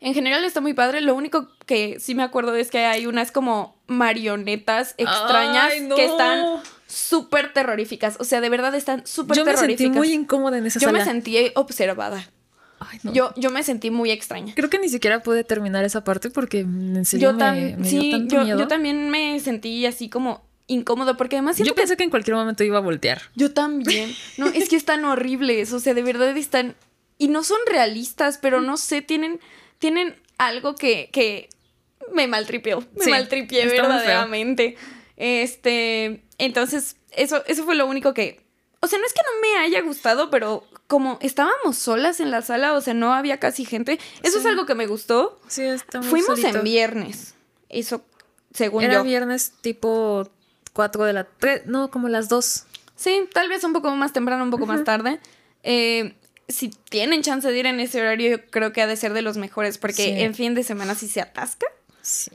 [0.00, 3.30] En general está muy padre, lo único que sí me acuerdo es que hay unas
[3.30, 5.96] como marionetas extrañas Ay, no.
[5.96, 6.46] que están
[6.88, 9.84] súper terroríficas, o sea, de verdad están súper Yo me terroríficas.
[9.84, 10.98] sentí muy incómoda en esa Yo sala.
[10.98, 12.28] me sentí observada,
[12.80, 13.12] Ay, no.
[13.12, 14.54] yo, yo me sentí muy extraña.
[14.56, 18.00] Creo que ni siquiera pude terminar esa parte porque en serio Yo, me, me dio
[18.02, 18.58] sí, tanto yo, miedo.
[18.58, 22.64] yo también me sentí así como incómodo, porque además Yo pensé que en cualquier momento
[22.64, 23.20] iba a voltear.
[23.34, 24.14] yo también.
[24.38, 26.74] No, es que están horribles, o sea, de verdad están
[27.18, 29.40] y no son realistas, pero no sé, tienen
[29.78, 31.48] tienen algo que que
[32.14, 34.76] me maltripió, me Sí, maltripié verdaderamente.
[35.16, 38.40] Este, entonces eso eso fue lo único que
[38.80, 42.42] o sea, no es que no me haya gustado, pero como estábamos solas en la
[42.42, 43.98] sala, o sea, no había casi gente.
[44.22, 44.38] Eso Sí.
[44.38, 45.40] es algo que me gustó.
[45.48, 46.58] Sí, está muy Fuimos solito.
[46.58, 47.34] en viernes.
[47.68, 48.04] Eso,
[48.54, 49.02] según Era yo.
[49.02, 50.30] viernes tipo
[50.74, 51.26] 4 de la...
[51.40, 52.64] tre- No, como las 2.
[52.94, 55.18] Sí, tal vez un poco más temprano, un poco más tarde.
[55.64, 56.14] Eh,
[56.46, 59.22] si tienen chance de ir en ese horario, yo creo que ha de ser de
[59.22, 60.20] los mejores, porque Sí.
[60.22, 61.66] en fin de semana sí se atasca.
[62.00, 62.30] Sí.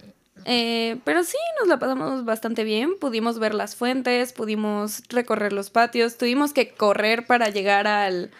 [0.45, 2.97] Eh, pero sí, nos la pasamos bastante bien.
[2.99, 8.31] Pudimos ver las fuentes, pudimos recorrer los patios, tuvimos que correr para llegar al,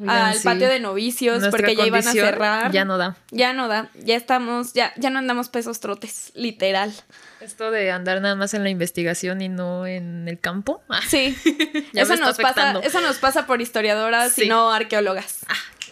[0.00, 0.44] Oigan, al sí.
[0.44, 2.72] patio de novicios, Nuestra porque ya iban a cerrar.
[2.72, 3.16] Ya no da.
[3.30, 6.92] Ya no da, ya estamos, ya, ya no andamos pesos trotes, literal.
[7.40, 10.82] Esto de andar nada más en la investigación y no en el campo.
[10.88, 11.36] Ah, Sí,
[11.92, 15.40] Ya eso nos, pasa, eso nos pasa por historiadoras y no arqueólogas.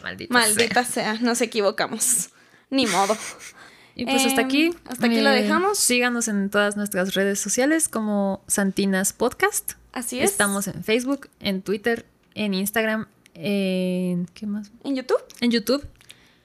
[0.02, 1.14] maldita, Maldita sea.
[1.20, 2.30] nos equivocamos.
[2.70, 3.16] Ni modo.
[4.00, 4.70] Y pues hasta Em, aquí.
[4.88, 5.78] hasta aquí lo dejamos.
[5.78, 9.72] Síganos en todas nuestras redes sociales como Santinas Podcast.
[9.92, 10.30] Así es.
[10.30, 14.26] Estamos en Facebook, en Twitter, en Instagram, en...
[14.34, 14.70] ¿Qué más?
[14.84, 15.20] en YouTube.
[15.40, 15.86] En YouTube.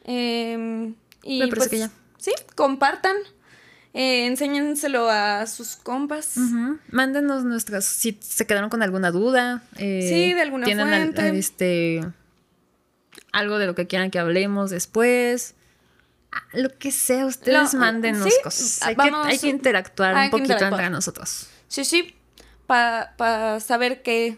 [0.04, 1.92] Em, y Me parece pues, que ya.
[2.18, 3.16] Sí, compartan.
[3.94, 6.36] Eh, enséñenselo a sus compas.
[6.36, 6.78] Ujú.
[6.92, 7.86] Mándenos nuestras...
[7.86, 9.64] Si se quedaron con alguna duda.
[9.78, 11.38] eh, Sí, de alguna tienen al- fuente.
[11.40, 12.02] este...
[13.32, 15.56] Algo de lo que quieran que hablemos después.
[16.54, 18.82] Lo que sea, ustedes Lo- mándenos sí, cosas.
[18.84, 20.82] Hay, vamos- que, hay que interactuar hay un poquito interactuar.
[20.82, 21.48] entre nosotros.
[21.68, 22.16] Sí, sí.
[22.68, 24.38] Para saber qué,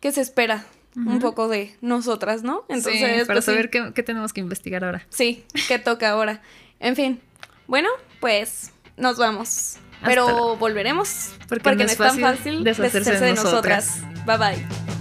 [0.00, 2.64] qué se espera un poco de nosotras, ¿no?
[2.70, 3.50] Entonces, Sí, para pues, sí.
[3.50, 5.06] saber qué, qué tenemos que investigar ahora.
[5.10, 6.40] Sí, ¿qué toca ahora?
[6.80, 7.20] En fin.
[7.66, 7.90] Bueno,
[8.20, 9.76] pues nos vamos.
[9.96, 11.32] Hasta Pero volveremos.
[11.48, 13.98] Porque Porque, no es tan fácil deshacerse deshacerse de de nosotras.
[14.24, 14.95] Bye bye.